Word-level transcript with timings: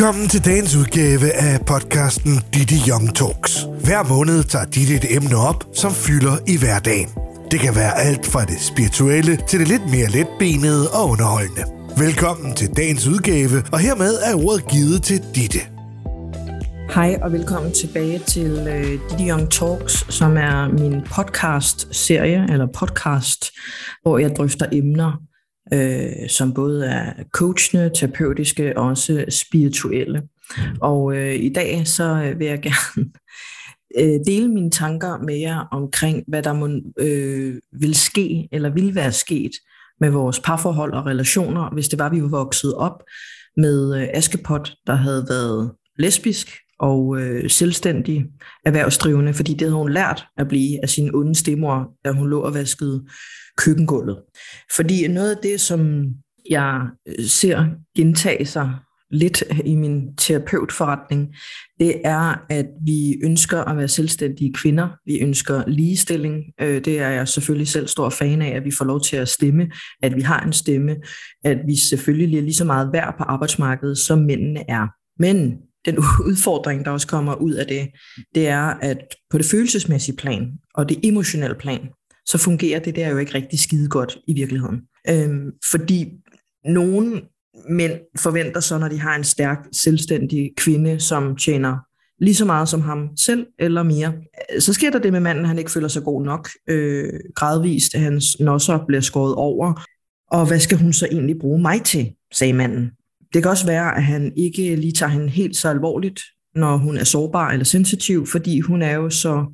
Velkommen 0.00 0.28
til 0.28 0.44
dagens 0.44 0.76
udgave 0.76 1.32
af 1.32 1.60
podcasten 1.66 2.32
Ditte 2.54 2.74
Young 2.88 3.14
Talks. 3.14 3.52
Hver 3.84 4.02
måned 4.08 4.44
tager 4.44 4.64
Ditte 4.64 4.94
et 4.94 5.16
emne 5.16 5.36
op, 5.36 5.64
som 5.74 5.92
fylder 5.92 6.36
i 6.48 6.56
hverdagen. 6.58 7.08
Det 7.50 7.60
kan 7.60 7.74
være 7.74 7.94
alt 7.98 8.26
fra 8.26 8.44
det 8.44 8.60
spirituelle 8.60 9.36
til 9.48 9.60
det 9.60 9.68
lidt 9.68 9.86
mere 9.94 10.08
letbenede 10.16 10.90
og 10.90 11.08
underholdende. 11.08 11.64
Velkommen 12.04 12.54
til 12.54 12.68
dagens 12.76 13.06
udgave, 13.06 13.56
og 13.72 13.78
hermed 13.78 14.14
er 14.28 14.34
ordet 14.46 14.68
givet 14.68 15.02
til 15.02 15.18
Ditte. 15.34 15.62
Hej 16.94 17.18
og 17.22 17.32
velkommen 17.32 17.72
tilbage 17.72 18.18
til 18.18 18.52
øh, 18.68 18.80
uh, 18.80 19.10
Didi 19.10 19.30
Young 19.30 19.50
Talks, 19.50 20.14
som 20.14 20.36
er 20.36 20.68
min 20.68 20.94
podcast-serie, 21.16 22.46
eller 22.52 22.66
podcast, 22.80 23.50
hvor 24.02 24.18
jeg 24.18 24.30
drøfter 24.36 24.66
emner, 24.72 25.12
øh, 25.72 26.28
som 26.28 26.54
både 26.54 26.86
er 26.86 27.12
coachende, 27.32 27.90
terapeutiske 27.94 28.78
og 28.78 28.86
også 28.86 29.24
spirituelle. 29.28 30.22
Og 30.80 31.16
øh, 31.16 31.34
i 31.34 31.48
dag 31.48 31.86
så 31.86 32.04
øh, 32.04 32.38
vil 32.38 32.46
jeg 32.46 32.60
gerne 32.62 33.10
øh, 33.98 34.20
dele 34.26 34.48
mine 34.48 34.70
tanker 34.70 35.18
med 35.18 35.36
jer 35.38 35.58
omkring, 35.72 36.24
hvad 36.28 36.42
der 36.42 36.52
må, 36.52 36.68
øh, 36.98 37.54
vil 37.80 37.94
ske 37.94 38.48
eller 38.52 38.70
vil 38.70 38.94
være 38.94 39.12
sket 39.12 39.52
med 40.00 40.10
vores 40.10 40.40
parforhold 40.40 40.92
og 40.92 41.06
relationer, 41.06 41.70
hvis 41.70 41.88
det 41.88 41.98
var, 41.98 42.08
vi 42.08 42.22
var 42.22 42.28
vokset 42.28 42.74
op 42.74 43.02
med 43.56 44.00
øh, 44.00 44.08
Askepot, 44.14 44.72
der 44.86 44.94
havde 44.94 45.26
været 45.28 45.72
lesbisk 45.98 46.48
og 46.78 47.20
øh, 47.20 47.50
selvstændig 47.50 48.26
erhvervsdrivende, 48.64 49.34
fordi 49.34 49.52
det 49.52 49.60
havde 49.60 49.74
hun 49.74 49.92
lært 49.92 50.26
at 50.36 50.48
blive 50.48 50.82
af 50.82 50.88
sin 50.88 51.14
onde 51.14 51.34
stemor, 51.34 51.88
da 52.04 52.10
hun 52.10 52.30
lå 52.30 52.40
og 52.40 52.54
vaskede 52.54 53.06
køkkengulvet. 53.56 54.22
Fordi 54.76 55.08
noget 55.08 55.30
af 55.30 55.42
det, 55.42 55.60
som 55.60 56.06
jeg 56.50 56.86
øh, 57.08 57.24
ser 57.24 57.66
gentage 57.96 58.46
sig 58.46 58.74
lidt 59.10 59.44
øh, 59.50 59.60
i 59.64 59.74
min 59.74 60.16
terapeutforretning, 60.16 61.34
det 61.80 62.00
er, 62.04 62.46
at 62.48 62.66
vi 62.86 63.18
ønsker 63.22 63.64
at 63.64 63.76
være 63.76 63.88
selvstændige 63.88 64.52
kvinder. 64.52 64.88
Vi 65.06 65.18
ønsker 65.18 65.64
ligestilling. 65.66 66.44
Øh, 66.60 66.84
det 66.84 67.00
er 67.00 67.08
jeg 67.08 67.28
selvfølgelig 67.28 67.68
selv 67.68 67.88
stor 67.88 68.10
fan 68.10 68.42
af, 68.42 68.56
at 68.56 68.64
vi 68.64 68.70
får 68.78 68.84
lov 68.84 69.00
til 69.00 69.16
at 69.16 69.28
stemme, 69.28 69.70
at 70.02 70.16
vi 70.16 70.20
har 70.20 70.40
en 70.40 70.52
stemme, 70.52 70.96
at 71.44 71.58
vi 71.66 71.76
selvfølgelig 71.76 72.38
er 72.38 72.42
lige 72.42 72.54
så 72.54 72.64
meget 72.64 72.90
værd 72.92 73.14
på 73.18 73.24
arbejdsmarkedet, 73.24 73.98
som 73.98 74.18
mændene 74.18 74.70
er. 74.70 74.86
Men 75.18 75.56
den 75.84 75.98
udfordring, 76.28 76.84
der 76.84 76.90
også 76.90 77.06
kommer 77.06 77.34
ud 77.34 77.52
af 77.52 77.66
det, 77.66 77.88
det 78.34 78.48
er, 78.48 78.64
at 78.64 78.98
på 79.30 79.38
det 79.38 79.46
følelsesmæssige 79.46 80.16
plan 80.16 80.50
og 80.74 80.88
det 80.88 81.00
emotionelle 81.04 81.56
plan, 81.58 81.88
så 82.30 82.38
fungerer 82.38 82.78
det 82.78 82.96
der 82.96 83.08
jo 83.08 83.18
ikke 83.18 83.34
rigtig 83.34 83.58
skide 83.58 83.88
godt 83.88 84.18
i 84.26 84.32
virkeligheden. 84.34 84.80
Øhm, 85.08 85.50
fordi 85.70 86.08
nogen 86.64 87.20
mænd 87.68 87.92
forventer 88.18 88.60
så, 88.60 88.78
når 88.78 88.88
de 88.88 89.00
har 89.00 89.16
en 89.16 89.24
stærk, 89.24 89.58
selvstændig 89.72 90.50
kvinde, 90.56 91.00
som 91.00 91.36
tjener 91.36 91.76
lige 92.20 92.34
så 92.34 92.44
meget 92.44 92.68
som 92.68 92.80
ham 92.80 93.08
selv, 93.16 93.46
eller 93.58 93.82
mere. 93.82 94.12
Øh, 94.54 94.60
så 94.60 94.72
sker 94.72 94.90
der 94.90 94.98
det 94.98 95.12
med 95.12 95.20
manden, 95.20 95.44
han 95.44 95.58
ikke 95.58 95.70
føler 95.70 95.88
sig 95.88 96.02
god 96.02 96.24
nok. 96.24 96.48
Øh, 96.68 97.12
gradvist, 97.34 97.94
at 97.94 98.00
hans 98.00 98.24
nosser 98.40 98.78
bliver 98.86 99.00
skåret 99.00 99.34
over. 99.34 99.84
Og 100.30 100.46
hvad 100.46 100.58
skal 100.58 100.78
hun 100.78 100.92
så 100.92 101.06
egentlig 101.12 101.36
bruge 101.40 101.62
mig 101.62 101.82
til, 101.82 102.12
sagde 102.32 102.52
manden. 102.52 102.90
Det 103.34 103.42
kan 103.42 103.50
også 103.50 103.66
være, 103.66 103.96
at 103.96 104.04
han 104.04 104.32
ikke 104.36 104.76
lige 104.76 104.92
tager 104.92 105.10
hende 105.10 105.28
helt 105.28 105.56
så 105.56 105.68
alvorligt, 105.68 106.20
når 106.54 106.76
hun 106.76 106.96
er 106.96 107.04
sårbar 107.04 107.50
eller 107.50 107.64
sensitiv, 107.64 108.26
fordi 108.26 108.60
hun 108.60 108.82
er 108.82 108.92
jo 108.92 109.10
så 109.10 109.46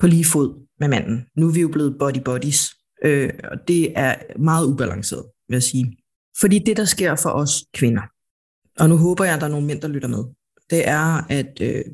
på 0.00 0.06
lige 0.06 0.24
fod 0.24 0.63
med 0.80 0.88
manden. 0.88 1.26
Nu 1.36 1.48
er 1.48 1.52
vi 1.52 1.60
jo 1.60 1.68
blevet 1.68 1.96
body 1.98 2.20
bodies, 2.24 2.74
øh, 3.04 3.30
og 3.44 3.68
det 3.68 3.98
er 3.98 4.14
meget 4.38 4.66
ubalanceret, 4.66 5.24
vil 5.48 5.54
jeg 5.54 5.62
sige. 5.62 5.96
Fordi 6.40 6.58
det, 6.58 6.76
der 6.76 6.84
sker 6.84 7.14
for 7.14 7.30
os 7.30 7.64
kvinder, 7.74 8.02
og 8.78 8.88
nu 8.88 8.96
håber 8.96 9.24
jeg, 9.24 9.34
at 9.34 9.40
der 9.40 9.46
er 9.46 9.50
nogle 9.50 9.66
mænd, 9.66 9.80
der 9.80 9.88
lytter 9.88 10.08
med, 10.08 10.24
det 10.70 10.88
er, 10.88 11.26
at 11.28 11.60
øh, 11.60 11.84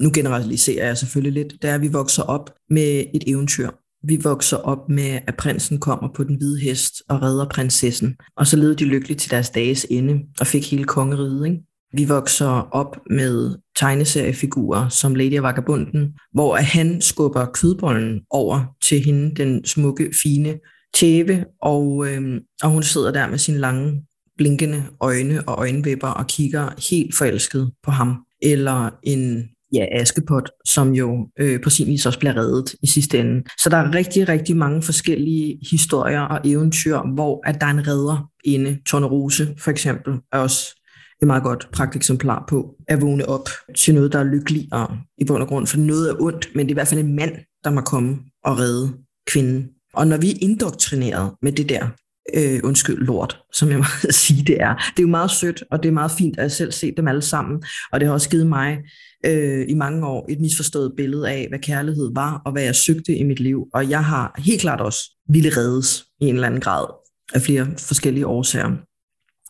nu 0.00 0.10
generaliserer 0.14 0.86
jeg 0.86 0.98
selvfølgelig 0.98 1.32
lidt, 1.32 1.62
det 1.62 1.70
er, 1.70 1.74
at 1.74 1.80
vi 1.80 1.88
vokser 1.88 2.22
op 2.22 2.54
med 2.70 3.04
et 3.14 3.24
eventyr. 3.26 3.70
Vi 4.04 4.16
vokser 4.22 4.56
op 4.56 4.88
med, 4.88 5.20
at 5.26 5.36
prinsen 5.36 5.78
kommer 5.78 6.08
på 6.14 6.24
den 6.24 6.36
hvide 6.36 6.60
hest 6.60 7.02
og 7.08 7.22
redder 7.22 7.48
prinsessen. 7.48 8.16
Og 8.36 8.46
så 8.46 8.56
levede 8.56 8.76
de 8.76 8.84
lykkeligt 8.84 9.20
til 9.20 9.30
deres 9.30 9.50
dages 9.50 9.86
ende 9.90 10.20
og 10.40 10.46
fik 10.46 10.70
hele 10.70 10.84
kongeriget. 10.84 11.46
Ikke? 11.46 11.62
Vi 11.92 12.04
vokser 12.04 12.68
op 12.72 12.96
med 13.10 13.56
tegneseriefigurer 13.76 14.88
som 14.88 15.14
Lady 15.14 15.38
og 15.38 15.42
Vagabunden, 15.42 16.14
hvor 16.32 16.56
han 16.56 17.00
skubber 17.00 17.46
kødbollen 17.46 18.20
over 18.30 18.76
til 18.82 19.00
hende, 19.04 19.34
den 19.34 19.64
smukke, 19.64 20.10
fine 20.22 20.58
tæve, 20.94 21.44
og, 21.62 22.06
øh, 22.08 22.40
og 22.62 22.70
hun 22.70 22.82
sidder 22.82 23.12
der 23.12 23.28
med 23.28 23.38
sine 23.38 23.58
lange, 23.58 24.02
blinkende 24.36 24.84
øjne 25.00 25.48
og 25.48 25.58
øjenvipper 25.58 26.08
og 26.08 26.26
kigger 26.26 26.90
helt 26.90 27.14
forelsket 27.14 27.72
på 27.82 27.90
ham. 27.90 28.16
Eller 28.42 28.90
en 29.02 29.48
ja, 29.72 29.86
Askepot, 29.92 30.50
som 30.64 30.92
jo 30.92 31.28
øh, 31.40 31.62
på 31.62 31.70
sin 31.70 31.86
vis 31.86 32.06
også 32.06 32.18
bliver 32.18 32.36
reddet 32.36 32.74
i 32.82 32.86
sidste 32.86 33.18
ende. 33.18 33.42
Så 33.58 33.70
der 33.70 33.76
er 33.76 33.94
rigtig, 33.94 34.28
rigtig 34.28 34.56
mange 34.56 34.82
forskellige 34.82 35.58
historier 35.70 36.20
og 36.20 36.40
eventyr, 36.44 37.14
hvor 37.14 37.48
at 37.48 37.60
der 37.60 37.66
er 37.66 37.70
en 37.70 37.88
redder 37.88 38.30
inde. 38.44 38.78
Tornerose 38.86 39.54
for 39.58 39.70
eksempel 39.70 40.14
er 40.32 40.38
også 40.38 40.77
et 41.22 41.26
meget 41.26 41.42
godt 41.42 41.68
pragteksemplar 41.72 42.44
på 42.48 42.74
at 42.88 43.00
vågne 43.00 43.28
op 43.28 43.48
til 43.76 43.94
noget, 43.94 44.12
der 44.12 44.18
er 44.18 44.24
lykkeligere 44.24 44.98
i 45.18 45.24
bund 45.24 45.42
og 45.42 45.48
grund. 45.48 45.66
For 45.66 45.78
noget 45.78 46.10
er 46.10 46.14
ondt, 46.20 46.48
men 46.54 46.66
det 46.66 46.70
er 46.70 46.74
i 46.74 46.74
hvert 46.74 46.88
fald 46.88 47.00
en 47.00 47.16
mand, 47.16 47.32
der 47.64 47.70
må 47.70 47.80
komme 47.80 48.18
og 48.44 48.58
redde 48.58 48.92
kvinden. 49.26 49.68
Og 49.94 50.06
når 50.06 50.16
vi 50.16 50.30
er 50.30 50.38
indoktrineret 50.40 51.32
med 51.42 51.52
det 51.52 51.68
der, 51.68 51.88
øh, 52.34 52.60
undskyld, 52.64 52.98
lort, 52.98 53.38
som 53.52 53.68
jeg 53.68 53.78
må 53.84 53.84
sige, 54.10 54.44
det 54.44 54.60
er. 54.60 54.74
Det 54.74 54.98
er 54.98 55.02
jo 55.02 55.08
meget 55.08 55.30
sødt, 55.30 55.64
og 55.70 55.82
det 55.82 55.88
er 55.88 55.92
meget 55.92 56.10
fint, 56.10 56.38
at 56.38 56.42
jeg 56.42 56.52
selv 56.52 56.72
set 56.72 56.94
dem 56.96 57.08
alle 57.08 57.22
sammen. 57.22 57.62
Og 57.92 58.00
det 58.00 58.06
har 58.06 58.14
også 58.14 58.30
givet 58.30 58.46
mig 58.46 58.78
øh, 59.26 59.64
i 59.68 59.74
mange 59.74 60.06
år 60.06 60.26
et 60.28 60.40
misforstået 60.40 60.92
billede 60.96 61.30
af, 61.30 61.46
hvad 61.48 61.58
kærlighed 61.58 62.10
var, 62.14 62.42
og 62.44 62.52
hvad 62.52 62.62
jeg 62.62 62.74
søgte 62.74 63.16
i 63.16 63.22
mit 63.22 63.40
liv. 63.40 63.66
Og 63.74 63.90
jeg 63.90 64.04
har 64.04 64.34
helt 64.38 64.60
klart 64.60 64.80
også 64.80 65.00
ville 65.28 65.50
reddes 65.56 66.04
i 66.20 66.24
en 66.24 66.34
eller 66.34 66.46
anden 66.46 66.60
grad 66.60 66.86
af 67.34 67.42
flere 67.42 67.66
forskellige 67.78 68.26
årsager. 68.26 68.87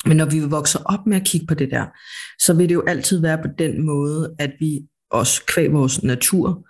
Men 0.07 0.17
når 0.17 0.25
vi 0.25 0.41
vokser 0.41 0.79
op 0.85 1.07
med 1.07 1.17
at 1.17 1.27
kigge 1.27 1.47
på 1.47 1.55
det 1.55 1.71
der, 1.71 1.87
så 2.43 2.55
vil 2.55 2.69
det 2.69 2.75
jo 2.75 2.85
altid 2.87 3.21
være 3.21 3.39
på 3.39 3.49
den 3.59 3.87
måde, 3.87 4.35
at 4.39 4.53
vi 4.61 4.81
også 5.11 5.43
kvæg 5.47 5.73
vores 5.73 6.03
natur 6.03 6.67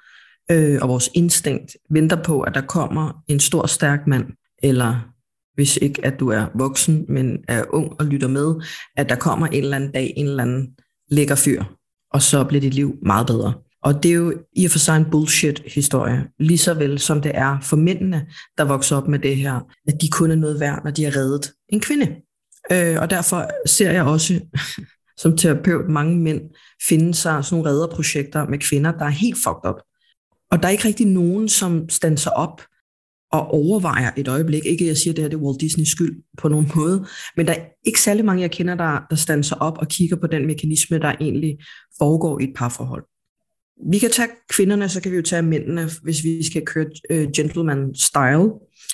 øh, 0.50 0.78
og 0.82 0.88
vores 0.88 1.10
instinkt 1.14 1.76
venter 1.90 2.22
på, 2.22 2.40
at 2.40 2.54
der 2.54 2.60
kommer 2.60 3.22
en 3.28 3.40
stor, 3.40 3.66
stærk 3.66 4.06
mand, 4.06 4.26
eller 4.62 5.12
hvis 5.54 5.76
ikke 5.76 6.06
at 6.06 6.20
du 6.20 6.28
er 6.28 6.46
voksen, 6.54 7.04
men 7.08 7.38
er 7.48 7.64
ung 7.70 8.00
og 8.00 8.06
lytter 8.06 8.28
med, 8.28 8.54
at 8.96 9.08
der 9.08 9.16
kommer 9.16 9.46
en 9.46 9.62
eller 9.62 9.76
anden 9.76 9.92
dag 9.92 10.12
en 10.16 10.26
eller 10.26 10.42
anden 10.42 10.68
lækker 11.10 11.34
fyr, 11.34 11.64
og 12.12 12.22
så 12.22 12.44
bliver 12.44 12.60
dit 12.60 12.74
liv 12.74 12.94
meget 13.02 13.26
bedre. 13.26 13.54
Og 13.82 14.02
det 14.02 14.08
er 14.08 14.14
jo 14.14 14.34
i 14.56 14.64
og 14.64 14.70
for 14.70 14.78
sig 14.78 14.96
en 14.96 15.10
bullshit-historie, 15.10 16.28
lige 16.38 16.58
så 16.58 16.74
vel 16.74 16.98
som 16.98 17.22
det 17.22 17.32
er 17.34 17.60
for 17.62 17.76
mændene, 17.76 18.26
der 18.58 18.64
vokser 18.64 18.96
op 18.96 19.08
med 19.08 19.18
det 19.18 19.36
her, 19.36 19.60
at 19.88 19.94
de 20.00 20.08
kun 20.08 20.30
er 20.30 20.34
noget 20.34 20.60
værd, 20.60 20.84
når 20.84 20.90
de 20.90 21.04
har 21.04 21.16
reddet 21.16 21.52
en 21.68 21.80
kvinde. 21.80 22.16
Øh, 22.72 22.96
og 23.00 23.10
derfor 23.10 23.50
ser 23.66 23.90
jeg 23.90 24.04
også 24.04 24.40
som 25.22 25.36
terapeut 25.36 25.88
mange 25.88 26.18
mænd 26.18 26.40
finde 26.88 27.14
sig 27.14 27.44
sådan 27.44 27.56
nogle 27.56 27.70
redderprojekter 27.70 28.46
med 28.46 28.58
kvinder, 28.58 28.92
der 28.92 29.04
er 29.04 29.10
helt 29.10 29.36
fucked 29.36 29.70
up. 29.70 29.80
Og 30.50 30.62
der 30.62 30.68
er 30.68 30.72
ikke 30.72 30.88
rigtig 30.88 31.06
nogen, 31.06 31.48
som 31.48 31.88
standser 31.88 32.30
op 32.30 32.62
og 33.32 33.50
overvejer 33.50 34.10
et 34.16 34.28
øjeblik. 34.28 34.66
Ikke 34.66 34.84
at 34.84 34.88
jeg 34.88 34.96
siger, 34.96 35.12
at 35.12 35.16
det 35.16 35.24
her 35.24 35.28
det 35.28 35.36
er 35.36 35.40
Walt 35.40 35.60
Disneys 35.60 35.88
skyld 35.88 36.22
på 36.38 36.48
nogen 36.48 36.70
måde, 36.76 37.06
men 37.36 37.46
der 37.46 37.52
er 37.52 37.64
ikke 37.86 38.00
særlig 38.00 38.24
mange, 38.24 38.42
jeg 38.42 38.50
kender, 38.50 38.74
der, 38.74 39.00
der 39.10 39.16
standser 39.16 39.56
op 39.56 39.78
og 39.78 39.88
kigger 39.88 40.16
på 40.16 40.26
den 40.26 40.46
mekanisme, 40.46 40.98
der 40.98 41.14
egentlig 41.20 41.58
foregår 41.98 42.40
i 42.40 42.44
et 42.44 42.54
parforhold. 42.56 43.04
Vi 43.90 43.98
kan 43.98 44.10
tage 44.10 44.28
kvinderne, 44.50 44.88
så 44.88 45.00
kan 45.00 45.12
vi 45.12 45.16
jo 45.16 45.22
tage 45.22 45.42
mændene, 45.42 45.88
hvis 46.02 46.24
vi 46.24 46.44
skal 46.44 46.66
køre 46.66 46.86
øh, 47.10 47.28
gentleman 47.36 47.94
style 47.94 48.50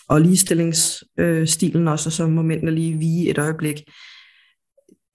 og 0.09 0.21
ligestillingsstilen 0.21 1.87
øh, 1.89 1.93
også, 1.93 2.09
og 2.09 2.13
så 2.13 2.27
må 2.27 2.43
mændene 2.43 2.71
lige 2.71 2.99
vige 2.99 3.31
et 3.31 3.39
øjeblik. 3.39 3.77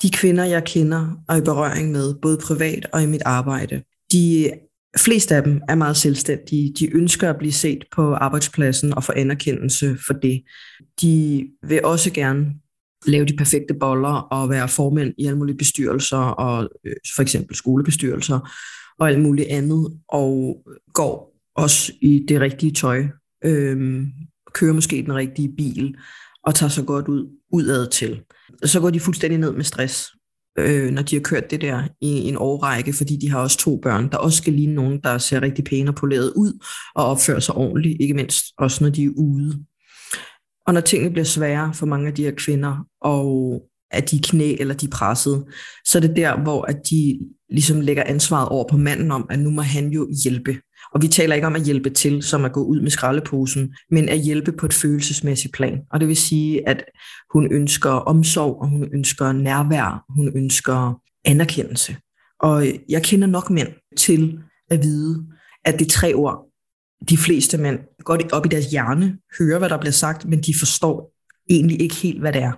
De 0.01 0.09
kvinder, 0.09 0.43
jeg 0.43 0.63
kender 0.63 1.23
og 1.27 1.37
i 1.37 1.41
berøring 1.41 1.91
med, 1.91 2.15
både 2.21 2.37
privat 2.37 2.87
og 2.93 3.03
i 3.03 3.05
mit 3.05 3.21
arbejde, 3.25 3.83
de 4.11 4.51
fleste 4.97 5.35
af 5.35 5.43
dem 5.43 5.61
er 5.69 5.75
meget 5.75 5.97
selvstændige. 5.97 6.73
De 6.79 6.95
ønsker 6.95 7.29
at 7.29 7.37
blive 7.37 7.53
set 7.53 7.83
på 7.91 8.13
arbejdspladsen 8.13 8.93
og 8.93 9.03
få 9.03 9.11
anerkendelse 9.15 9.97
for 10.07 10.13
det. 10.13 10.43
De 11.01 11.45
vil 11.63 11.85
også 11.85 12.11
gerne 12.13 12.45
lave 13.05 13.25
de 13.25 13.37
perfekte 13.37 13.73
boller 13.73 14.13
og 14.13 14.49
være 14.49 14.69
formænd 14.69 15.13
i 15.17 15.25
alle 15.25 15.37
mulige 15.37 15.57
bestyrelser 15.57 16.17
og 16.17 16.69
øh, 16.85 16.95
for 17.15 17.21
eksempel 17.21 17.55
skolebestyrelser 17.55 18.49
og 18.99 19.09
alt 19.09 19.21
muligt 19.21 19.47
andet, 19.49 19.99
og 20.09 20.57
går 20.93 21.35
også 21.55 21.93
i 22.01 22.25
det 22.27 22.41
rigtige 22.41 22.71
tøj, 22.71 23.05
øhm, 23.45 24.07
kører 24.53 24.73
måske 24.73 25.03
den 25.03 25.15
rigtige 25.15 25.55
bil, 25.57 25.95
og 26.43 26.55
tager 26.55 26.69
så 26.69 26.83
godt 26.83 27.07
ud 27.07 27.29
udad 27.51 27.87
til. 27.87 28.21
Så 28.63 28.79
går 28.79 28.89
de 28.89 28.99
fuldstændig 28.99 29.39
ned 29.39 29.53
med 29.53 29.63
stress, 29.63 30.07
øh, 30.59 30.91
når 30.91 31.01
de 31.01 31.15
har 31.15 31.21
kørt 31.21 31.51
det 31.51 31.61
der 31.61 31.83
i 32.01 32.07
en 32.07 32.37
årrække, 32.37 32.93
fordi 32.93 33.17
de 33.17 33.29
har 33.29 33.39
også 33.39 33.57
to 33.57 33.79
børn, 33.83 34.11
der 34.11 34.17
også 34.17 34.37
skal 34.37 34.53
ligne 34.53 34.73
nogen, 34.73 34.99
der 35.03 35.17
ser 35.17 35.41
rigtig 35.41 35.65
pæne 35.65 35.91
og 35.91 35.95
poleret 35.95 36.33
ud, 36.35 36.65
og 36.95 37.05
opfører 37.05 37.39
sig 37.39 37.55
ordentligt, 37.55 37.97
ikke 38.01 38.13
mindst 38.13 38.45
også 38.57 38.83
når 38.83 38.91
de 38.91 39.03
er 39.03 39.09
ude. 39.17 39.65
Og 40.67 40.73
når 40.73 40.81
tingene 40.81 41.11
bliver 41.11 41.25
svære 41.25 41.73
for 41.73 41.85
mange 41.85 42.07
af 42.07 42.15
de 42.15 42.23
her 42.23 42.33
kvinder, 42.37 42.85
og 43.01 43.61
at 43.91 44.11
de 44.11 44.15
er 44.15 44.21
knæ 44.23 44.55
eller 44.59 44.73
de 44.73 44.85
er 44.85 44.89
presset, 44.89 45.45
så 45.85 45.97
er 45.97 46.01
det 46.01 46.15
der, 46.15 46.37
hvor 46.43 46.61
at 46.61 46.77
de 46.89 47.19
ligesom 47.49 47.81
lægger 47.81 48.03
ansvaret 48.05 48.49
over 48.49 48.67
på 48.69 48.77
manden 48.77 49.11
om, 49.11 49.27
at 49.29 49.39
nu 49.39 49.49
må 49.49 49.61
han 49.61 49.89
jo 49.89 50.07
hjælpe. 50.23 50.57
Og 50.93 51.01
vi 51.01 51.07
taler 51.07 51.35
ikke 51.35 51.47
om 51.47 51.55
at 51.55 51.63
hjælpe 51.63 51.89
til, 51.89 52.23
som 52.23 52.45
at 52.45 52.53
gå 52.53 52.63
ud 52.63 52.81
med 52.81 52.91
skraldeposen, 52.91 53.75
men 53.91 54.09
at 54.09 54.19
hjælpe 54.19 54.51
på 54.51 54.65
et 54.65 54.73
følelsesmæssigt 54.73 55.53
plan. 55.53 55.79
Og 55.91 55.99
det 55.99 56.07
vil 56.07 56.17
sige, 56.17 56.69
at 56.69 56.85
hun 57.33 57.51
ønsker 57.51 57.89
omsorg, 57.89 58.61
og 58.61 58.67
hun 58.67 58.89
ønsker 58.93 59.31
nærvær, 59.31 60.05
hun 60.09 60.31
ønsker 60.35 61.01
anerkendelse. 61.25 61.95
Og 62.39 62.65
jeg 62.89 63.03
kender 63.03 63.27
nok 63.27 63.49
mænd 63.49 63.67
til 63.97 64.39
at 64.69 64.83
vide, 64.83 65.25
at 65.65 65.79
det 65.79 65.85
er 65.85 65.89
tre 65.89 66.13
ord, 66.13 66.45
de 67.09 67.17
fleste 67.17 67.57
mænd 67.57 67.79
går 68.03 68.17
op 68.31 68.45
i 68.45 68.49
deres 68.49 68.65
hjerne, 68.65 69.17
hører, 69.39 69.59
hvad 69.59 69.69
der 69.69 69.77
bliver 69.77 69.91
sagt, 69.91 70.25
men 70.25 70.41
de 70.41 70.53
forstår 70.59 71.13
egentlig 71.49 71.81
ikke 71.81 71.95
helt, 71.95 72.19
hvad 72.19 72.33
det 72.33 72.41
er. 72.41 72.51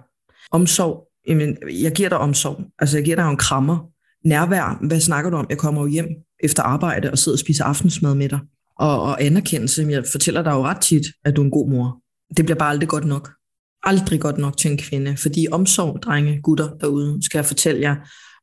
Omsorg, 0.52 1.08
jamen, 1.28 1.58
jeg 1.82 1.92
giver 1.92 2.10
dig 2.10 2.18
omsorg. 2.18 2.64
Altså, 2.80 2.98
jeg 2.98 3.04
giver 3.06 3.16
dig 3.16 3.30
en 3.30 3.38
krammer. 3.38 3.78
Nærvær, 4.26 4.88
hvad 4.88 5.00
snakker 5.00 5.30
du 5.30 5.38
om? 5.38 5.46
Jeg 5.50 5.58
kommer 5.58 5.82
jo 5.82 5.88
hjem 5.88 6.08
efter 6.44 6.64
arbejde 6.64 7.12
og 7.12 7.18
sidder 7.18 7.36
og 7.36 7.40
spiser 7.40 7.66
aftensmad 7.66 8.16
med 8.16 8.30
dig. 8.30 8.40
Og, 8.80 9.02
og 9.02 9.24
anerkendelse, 9.24 9.88
jeg 9.90 10.04
fortæller 10.12 10.44
dig 10.44 10.52
jo 10.52 10.64
ret 10.64 10.82
tit, 10.82 11.06
at 11.26 11.36
du 11.36 11.42
er 11.42 11.46
en 11.46 11.52
god 11.52 11.70
mor. 11.70 11.98
Det 12.38 12.46
bliver 12.46 12.58
bare 12.58 12.70
aldrig 12.70 12.90
godt 12.90 13.06
nok. 13.06 13.32
Aldrig 13.84 14.22
godt 14.22 14.38
nok 14.38 14.58
til 14.58 14.72
en 14.72 14.78
kvinde. 14.78 15.18
Fordi 15.18 15.48
omsorg, 15.52 16.02
drenge, 16.04 16.42
gutter 16.42 16.70
derude, 16.82 17.24
skal 17.24 17.38
jeg 17.38 17.46
fortælle 17.46 17.82
jer, 17.82 17.96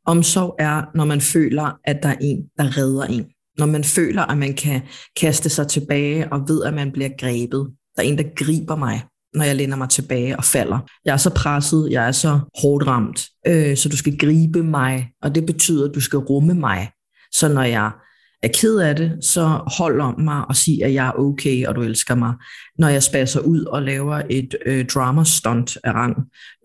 omsorg 0.06 0.56
er, 0.58 0.82
når 0.94 1.04
man 1.04 1.20
føler, 1.20 1.78
at 1.84 2.02
der 2.02 2.08
er 2.08 2.16
en, 2.20 2.44
der 2.58 2.78
redder 2.78 3.04
en. 3.04 3.26
Når 3.58 3.66
man 3.66 3.84
føler, 3.84 4.22
at 4.22 4.38
man 4.38 4.54
kan 4.54 4.80
kaste 5.16 5.48
sig 5.48 5.68
tilbage 5.68 6.32
og 6.32 6.48
ved, 6.48 6.64
at 6.64 6.74
man 6.74 6.92
bliver 6.92 7.10
grebet. 7.18 7.70
Der 7.96 8.02
er 8.02 8.06
en, 8.06 8.18
der 8.18 8.24
griber 8.36 8.76
mig 8.76 9.02
når 9.34 9.44
jeg 9.44 9.56
læner 9.56 9.76
mig 9.76 9.88
tilbage 9.88 10.36
og 10.36 10.44
falder. 10.44 10.78
Jeg 11.04 11.12
er 11.12 11.16
så 11.16 11.30
presset, 11.30 11.88
jeg 11.90 12.08
er 12.08 12.12
så 12.12 12.40
hårdt 12.62 12.86
ramt, 12.86 13.26
øh, 13.46 13.76
så 13.76 13.88
du 13.88 13.96
skal 13.96 14.18
gribe 14.18 14.62
mig, 14.62 15.08
og 15.22 15.34
det 15.34 15.46
betyder, 15.46 15.88
at 15.88 15.94
du 15.94 16.00
skal 16.00 16.18
rumme 16.18 16.54
mig. 16.54 16.90
Så 17.32 17.48
når 17.48 17.62
jeg 17.62 17.90
er 18.42 18.48
ked 18.54 18.78
af 18.78 18.96
det, 18.96 19.24
så 19.24 19.60
hold 19.78 20.00
om 20.00 20.20
mig 20.20 20.44
og 20.48 20.56
sig, 20.56 20.82
at 20.84 20.94
jeg 20.94 21.06
er 21.06 21.12
okay, 21.18 21.66
og 21.66 21.74
du 21.74 21.82
elsker 21.82 22.14
mig. 22.14 22.34
Når 22.78 22.88
jeg 22.88 23.02
spasser 23.02 23.40
ud 23.40 23.64
og 23.64 23.82
laver 23.82 24.22
et 24.30 24.54
øh, 24.66 24.86
drama 24.86 25.24
stunt 25.24 25.78
af 25.84 25.92
rang, 25.92 26.16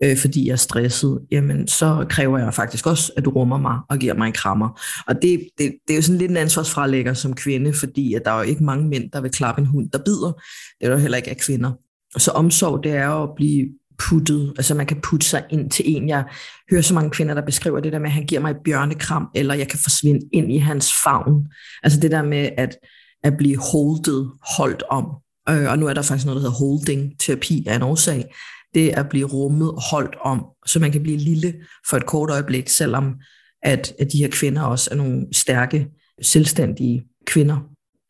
øh, 0.04 0.16
fordi 0.16 0.46
jeg 0.46 0.52
er 0.52 0.56
stresset, 0.56 1.20
jamen 1.30 1.68
så 1.68 2.06
kræver 2.10 2.38
jeg 2.38 2.54
faktisk 2.54 2.86
også, 2.86 3.12
at 3.16 3.24
du 3.24 3.30
rummer 3.30 3.58
mig 3.58 3.78
og 3.90 3.98
giver 3.98 4.14
mig 4.14 4.26
en 4.26 4.32
krammer. 4.32 4.80
Og 5.06 5.14
det, 5.22 5.48
det, 5.58 5.72
det 5.88 5.94
er 5.94 5.96
jo 5.96 6.02
sådan 6.02 6.18
lidt 6.18 6.30
en 6.30 6.36
ansvarsfralægger 6.36 7.14
som 7.14 7.34
kvinde, 7.34 7.72
fordi 7.72 8.14
at 8.14 8.22
der 8.24 8.30
er 8.30 8.36
jo 8.36 8.42
ikke 8.42 8.64
mange 8.64 8.88
mænd, 8.88 9.10
der 9.10 9.20
vil 9.20 9.30
klappe 9.30 9.60
en 9.60 9.66
hund, 9.66 9.90
der 9.90 9.98
bider. 9.98 10.32
Det 10.80 10.86
er 10.86 10.90
jo 10.90 10.96
heller 10.96 11.16
ikke 11.16 11.30
af 11.30 11.36
kvinder. 11.36 11.72
Så 12.16 12.30
omsorg, 12.30 12.84
det 12.84 12.92
er 12.92 13.06
jo 13.06 13.22
at 13.22 13.30
blive 13.36 13.68
puttet, 13.98 14.52
altså 14.56 14.74
man 14.74 14.86
kan 14.86 15.00
putte 15.00 15.26
sig 15.26 15.44
ind 15.50 15.70
til 15.70 15.84
en. 15.96 16.08
Jeg 16.08 16.24
hører 16.70 16.82
så 16.82 16.94
mange 16.94 17.10
kvinder, 17.10 17.34
der 17.34 17.42
beskriver 17.42 17.80
det 17.80 17.92
der 17.92 17.98
med, 17.98 18.06
at 18.06 18.12
han 18.12 18.26
giver 18.26 18.40
mig 18.40 18.50
et 18.50 18.56
bjørnekram, 18.64 19.28
eller 19.34 19.54
jeg 19.54 19.68
kan 19.68 19.78
forsvinde 19.78 20.28
ind 20.32 20.52
i 20.52 20.58
hans 20.58 20.92
favn. 21.04 21.46
Altså 21.82 22.00
det 22.00 22.10
der 22.10 22.22
med 22.22 22.50
at, 22.56 22.76
at 23.24 23.36
blive 23.36 23.58
holdet, 23.72 24.30
holdt 24.56 24.82
om. 24.90 25.04
Øh, 25.48 25.70
og 25.70 25.78
nu 25.78 25.86
er 25.86 25.94
der 25.94 26.02
faktisk 26.02 26.26
noget, 26.26 26.42
der 26.42 26.48
hedder 26.48 26.66
holding-terapi 26.66 27.64
af 27.66 27.76
en 27.76 27.82
årsag. 27.82 28.34
Det 28.74 28.92
er 28.92 29.00
at 29.00 29.08
blive 29.08 29.26
rummet 29.26 29.70
og 29.70 29.82
holdt 29.90 30.16
om, 30.20 30.46
så 30.66 30.80
man 30.80 30.92
kan 30.92 31.02
blive 31.02 31.16
lille 31.16 31.54
for 31.90 31.96
et 31.96 32.06
kort 32.06 32.30
øjeblik, 32.30 32.68
selvom 32.68 33.14
at, 33.62 33.92
at 33.98 34.12
de 34.12 34.18
her 34.18 34.28
kvinder 34.28 34.62
også 34.62 34.88
er 34.92 34.96
nogle 34.96 35.26
stærke, 35.32 35.88
selvstændige 36.22 37.04
kvinder 37.26 37.58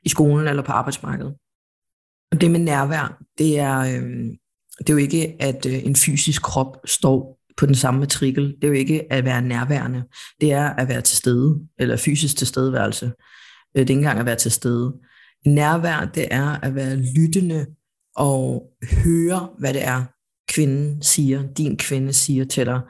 i 0.05 0.09
skolen 0.09 0.49
eller 0.49 0.63
på 0.63 0.73
arbejdsmarkedet. 0.73 1.35
Og 2.35 2.41
det 2.41 2.51
med 2.51 2.61
nærvær, 2.61 3.23
det 3.39 3.59
er, 3.59 3.79
øh, 3.79 4.13
det 4.79 4.91
er 4.91 4.93
jo 4.93 4.97
ikke, 4.97 5.37
at 5.41 5.67
øh, 5.67 5.87
en 5.87 5.97
fysisk 5.97 6.43
krop 6.43 6.77
står 6.85 7.39
på 7.57 7.67
den 7.67 7.75
samme 7.75 8.01
matrikel. 8.01 8.45
Det 8.45 8.65
er 8.65 8.69
jo 8.69 8.75
ikke 8.75 9.13
at 9.13 9.25
være 9.25 9.43
nærværende. 9.43 10.05
Det 10.41 10.53
er 10.53 10.69
at 10.69 10.89
være 10.89 11.01
til 11.01 11.17
stede, 11.17 11.61
eller 11.79 11.97
fysisk 11.97 12.37
tilstedeværelse. 12.37 13.07
Øh, 13.07 13.13
det 13.73 13.77
er 13.77 13.81
ikke 13.81 13.93
engang 13.93 14.19
at 14.19 14.27
være 14.27 14.37
til 14.37 14.51
stede. 14.51 14.95
Nærvær, 15.47 16.11
det 16.15 16.29
er 16.31 16.59
at 16.63 16.75
være 16.75 16.97
lyttende 16.97 17.67
og 18.17 18.71
høre, 19.05 19.49
hvad 19.59 19.75
det 19.75 19.85
er, 19.87 20.05
kvinden 20.49 21.03
siger, 21.03 21.43
din 21.57 21.77
kvinde 21.77 22.13
siger 22.13 22.45
til 22.45 22.67
dig, 22.67 22.81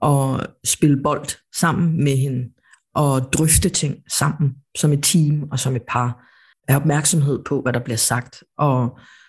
og 0.00 0.46
spille 0.64 1.02
bold 1.02 1.28
sammen 1.54 2.04
med 2.04 2.16
hende, 2.16 2.48
og 2.94 3.32
drøfte 3.32 3.68
ting 3.68 3.96
sammen 4.18 4.50
som 4.76 4.92
et 4.92 5.02
team 5.02 5.48
og 5.50 5.58
som 5.58 5.76
et 5.76 5.82
par 5.88 6.31
have 6.68 6.80
opmærksomhed 6.80 7.38
på, 7.46 7.60
hvad 7.62 7.72
der 7.72 7.80
bliver 7.80 7.96
sagt. 7.96 8.44
Og, 8.58 8.82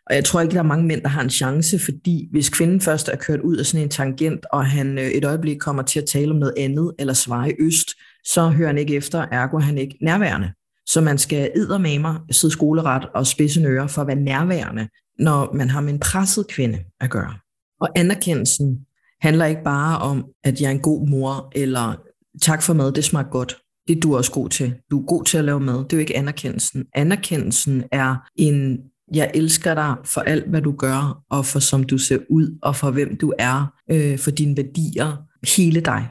og 0.08 0.16
jeg 0.16 0.26
tror 0.26 0.42
ikke, 0.42 0.54
der 0.54 0.60
er 0.60 0.64
mange 0.64 0.86
mænd, 0.86 1.02
der 1.02 1.08
har 1.08 1.22
en 1.22 1.30
chance, 1.30 1.80
fordi 1.80 2.28
hvis 2.32 2.50
kvinden 2.50 2.82
først 2.82 3.08
er 3.08 3.16
kørt 3.16 3.40
ud 3.40 3.58
af 3.58 3.66
sådan 3.66 3.84
en 3.84 3.90
tangent, 3.90 4.46
og 4.52 4.66
han 4.66 4.98
øh, 4.98 5.06
et 5.06 5.26
øjeblik 5.26 5.58
kommer 5.60 5.84
til 5.84 6.00
at 6.00 6.06
tale 6.06 6.32
om 6.32 6.38
noget 6.38 6.54
andet, 6.58 6.92
eller 7.00 7.14
svare 7.14 7.50
i 7.50 7.54
øst, 7.60 7.92
så 8.26 8.50
hører 8.50 8.68
han 8.68 8.78
ikke 8.78 8.96
efter, 8.96 9.26
ergo 9.32 9.60
han 9.60 9.78
ikke 9.78 9.98
nærværende. 10.02 10.52
Så 10.86 11.02
man 11.02 11.18
skal 11.18 11.52
mig, 12.00 12.20
sidde 12.32 12.54
skoleret 12.54 13.06
og 13.16 13.28
spidse 13.28 13.62
ører 13.62 13.88
for 13.88 14.02
at 14.02 14.08
være 14.08 14.16
nærværende, 14.16 14.88
når 15.20 15.54
man 15.54 15.70
har 15.70 15.82
med 15.82 15.94
en 15.94 16.00
presset 16.00 16.48
kvinde 16.48 16.80
at 17.02 17.10
gøre. 17.10 17.34
Og 17.82 17.90
anerkendelsen 17.96 18.86
handler 19.22 19.46
ikke 19.46 19.64
bare 19.64 20.00
om, 20.00 20.26
at 20.44 20.62
jeg 20.62 20.68
er 20.68 20.72
en 20.72 20.80
god 20.80 21.08
mor, 21.08 21.52
eller 21.56 21.96
tak 22.42 22.64
for 22.64 22.74
mad, 22.74 22.92
det 22.92 23.04
smager 23.04 23.30
godt. 23.30 23.58
Det 23.88 23.98
er 23.98 24.02
du 24.02 24.18
også 24.18 24.32
god 24.32 24.50
til. 24.50 24.76
Du 24.92 25.02
er 25.02 25.06
god 25.06 25.24
til 25.24 25.38
at 25.38 25.46
lave 25.46 25.60
mad. 25.60 25.78
Det 25.78 25.94
er 25.94 25.98
jo 25.98 26.00
ikke 26.00 26.18
anerkendelsen. 26.18 26.86
Anerkendelsen 26.96 27.84
er 27.92 28.16
en, 28.36 28.80
jeg 29.14 29.32
elsker 29.34 29.74
dig 29.74 29.96
for 30.06 30.22
alt, 30.22 30.50
hvad 30.50 30.62
du 30.62 30.72
gør, 30.72 31.24
og 31.30 31.46
for 31.46 31.60
som 31.60 31.84
du 31.84 31.98
ser 31.98 32.18
ud, 32.30 32.60
og 32.62 32.76
for 32.76 32.92
hvem 32.92 33.18
du 33.18 33.34
er, 33.40 33.74
øh, 33.92 34.20
for 34.20 34.32
dine 34.32 34.58
værdier, 34.58 35.18
hele 35.56 35.82
dig. 35.82 36.10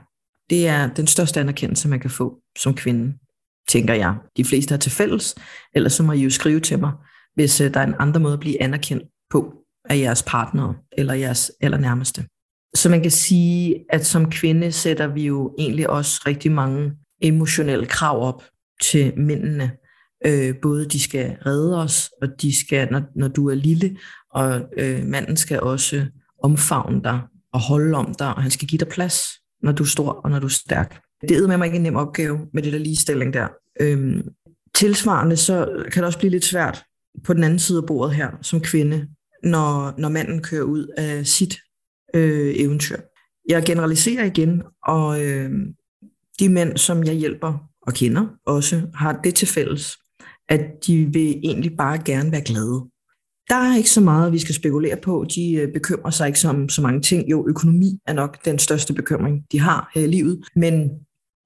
Det 0.51 0.69
er 0.69 0.95
den 0.95 1.07
største 1.07 1.41
anerkendelse, 1.41 1.89
man 1.89 2.01
kan 2.01 2.11
få 2.11 2.39
som 2.59 2.75
kvinde, 2.75 3.15
tænker 3.69 3.95
jeg. 3.95 4.17
De 4.37 4.45
fleste 4.45 4.73
har 4.73 4.79
til 4.79 4.93
fælles, 4.93 5.35
ellers 5.75 5.93
så 5.93 6.03
må 6.03 6.13
I 6.13 6.23
jo 6.23 6.31
skrive 6.31 6.61
til 6.61 6.81
mig, 6.81 6.93
hvis 7.35 7.61
øh, 7.61 7.75
der 7.75 7.81
er 7.81 7.87
en 7.87 7.95
anden 7.99 8.23
måde 8.23 8.35
at 8.35 8.41
blive 8.41 8.63
anerkendt 8.63 9.03
på 9.31 9.55
af 9.91 9.99
jeres 9.99 10.23
partner 10.23 10.75
eller 10.99 11.15
jeres 11.15 11.53
allernærmeste. 11.61 12.25
Så 12.75 12.89
man 12.89 13.03
kan 13.03 13.11
sige, 13.11 13.85
at 13.91 14.07
som 14.07 14.31
kvinde 14.31 14.73
sætter 14.73 15.07
vi 15.07 15.27
jo 15.27 15.55
egentlig 15.59 15.91
også 15.91 16.23
rigtig 16.27 16.53
mange 16.53 16.93
emotionelle 17.23 17.87
krav 17.87 18.23
op 18.23 18.43
til 18.83 19.13
mændene. 19.17 19.71
Øh, 20.27 20.55
både 20.63 20.89
de 20.89 21.03
skal 21.03 21.37
redde 21.47 21.83
os, 21.83 22.11
og 22.23 22.29
de 22.43 22.61
skal, 22.61 22.89
når, 22.91 23.03
når 23.17 23.29
du 23.29 23.49
er 23.49 23.55
lille, 23.55 23.97
og 24.31 24.61
øh, 24.77 25.07
manden 25.07 25.37
skal 25.37 25.61
også 25.61 26.07
omfavne 26.43 27.01
dig 27.05 27.21
og 27.53 27.61
holde 27.61 27.97
om 27.97 28.15
dig, 28.19 28.35
og 28.35 28.43
han 28.43 28.51
skal 28.51 28.69
give 28.69 28.79
dig 28.79 28.89
plads, 28.89 29.23
når 29.63 29.73
du 29.73 29.83
er 29.83 29.87
stor 29.87 30.13
og 30.13 30.31
når 30.31 30.39
du 30.39 30.47
er 30.47 30.51
stærk. 30.51 31.01
Det 31.29 31.37
er 31.37 31.47
med 31.47 31.57
mig 31.57 31.67
ikke 31.67 31.77
en 31.77 31.83
nem 31.83 31.97
opgave 31.97 32.39
med 32.53 32.63
det 32.63 32.73
der 32.73 32.79
ligestilling 32.79 33.33
der. 33.33 33.49
Øhm, 33.81 34.29
tilsvarende 34.75 35.37
så 35.37 35.85
kan 35.93 36.03
det 36.03 36.07
også 36.07 36.19
blive 36.19 36.31
lidt 36.31 36.45
svært 36.45 36.85
på 37.25 37.33
den 37.33 37.45
anden 37.45 37.59
side 37.59 37.79
af 37.79 37.87
bordet 37.87 38.15
her 38.15 38.31
som 38.43 38.61
kvinde, 38.61 39.09
når, 39.43 39.95
når 39.99 40.09
manden 40.09 40.43
kører 40.43 40.63
ud 40.63 40.87
af 40.97 41.27
sit 41.27 41.59
øh, 42.15 42.55
eventyr. 42.57 42.97
Jeg 43.49 43.63
generaliserer 43.67 44.25
igen, 44.25 44.63
og 44.87 45.25
øh, 45.25 45.51
de 46.43 46.49
mænd, 46.49 46.77
som 46.77 47.05
jeg 47.05 47.15
hjælper 47.15 47.59
og 47.87 47.95
kender 47.95 48.27
også, 48.47 48.83
har 48.95 49.21
det 49.25 49.35
til 49.35 49.49
fælles, 49.49 49.97
at 50.49 50.61
de 50.87 51.05
vil 51.13 51.41
egentlig 51.45 51.77
bare 51.77 51.99
gerne 52.05 52.33
være 52.33 52.41
glade. 52.41 52.85
Der 53.49 53.55
er 53.55 53.77
ikke 53.77 53.91
så 53.91 54.01
meget, 54.01 54.33
vi 54.33 54.39
skal 54.39 54.55
spekulere 54.55 54.97
på. 54.97 55.27
De 55.35 55.53
øh, 55.53 55.73
bekymrer 55.73 56.11
sig 56.11 56.27
ikke 56.27 56.49
om 56.49 56.69
så 56.69 56.83
mange 56.83 57.01
ting. 57.01 57.31
Jo, 57.31 57.47
økonomi 57.49 57.99
er 58.07 58.13
nok 58.13 58.45
den 58.45 58.59
største 58.59 58.95
bekymring, 58.95 59.45
de 59.53 59.61
har 59.61 59.91
her 59.95 60.03
i 60.03 60.07
livet. 60.07 60.45
Men 60.57 60.91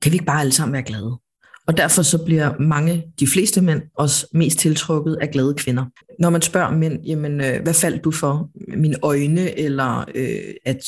kan 0.02 0.12
vi 0.12 0.14
ikke 0.14 0.24
bare 0.24 0.40
alle 0.40 0.52
sammen 0.52 0.72
være 0.72 0.82
glade? 0.82 1.18
Og 1.66 1.76
derfor 1.76 2.02
så 2.02 2.24
bliver 2.24 2.58
mange, 2.60 3.04
de 3.20 3.26
fleste 3.26 3.60
mænd, 3.60 3.82
også 3.98 4.26
mest 4.32 4.58
tiltrukket 4.58 5.18
af 5.20 5.30
glade 5.30 5.54
kvinder. 5.54 5.84
Når 6.20 6.30
man 6.30 6.42
spørger 6.42 6.76
mænd, 6.76 7.04
jamen, 7.04 7.40
øh, 7.40 7.62
hvad 7.62 7.74
faldt 7.74 8.04
du 8.04 8.10
for? 8.10 8.50
Mine 8.76 8.96
øjne, 9.02 9.58
eller 9.58 10.04
øh, 10.14 10.54
at 10.64 10.84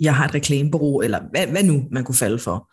jeg 0.00 0.14
har 0.14 0.28
et 0.28 0.34
reklamebureau, 0.34 1.00
eller 1.00 1.20
hvad, 1.30 1.46
hvad 1.46 1.62
nu 1.62 1.82
man 1.90 2.04
kunne 2.04 2.14
falde 2.14 2.38
for? 2.38 2.70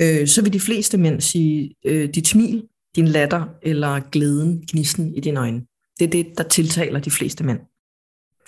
Øh, 0.00 0.28
så 0.28 0.42
vil 0.42 0.52
de 0.52 0.60
fleste 0.60 0.98
mænd 0.98 1.20
sige 1.20 1.74
øh, 1.84 2.08
dit 2.08 2.28
smil, 2.28 2.64
din 2.96 3.08
latter 3.08 3.44
eller 3.62 4.00
glæden, 4.12 4.64
gnisten 4.70 5.14
i 5.14 5.20
dine 5.20 5.40
øjne. 5.40 5.62
Det 5.98 6.04
er 6.04 6.10
det, 6.10 6.26
der 6.38 6.44
tiltaler 6.44 7.00
de 7.00 7.10
fleste 7.10 7.44
mænd. 7.44 7.58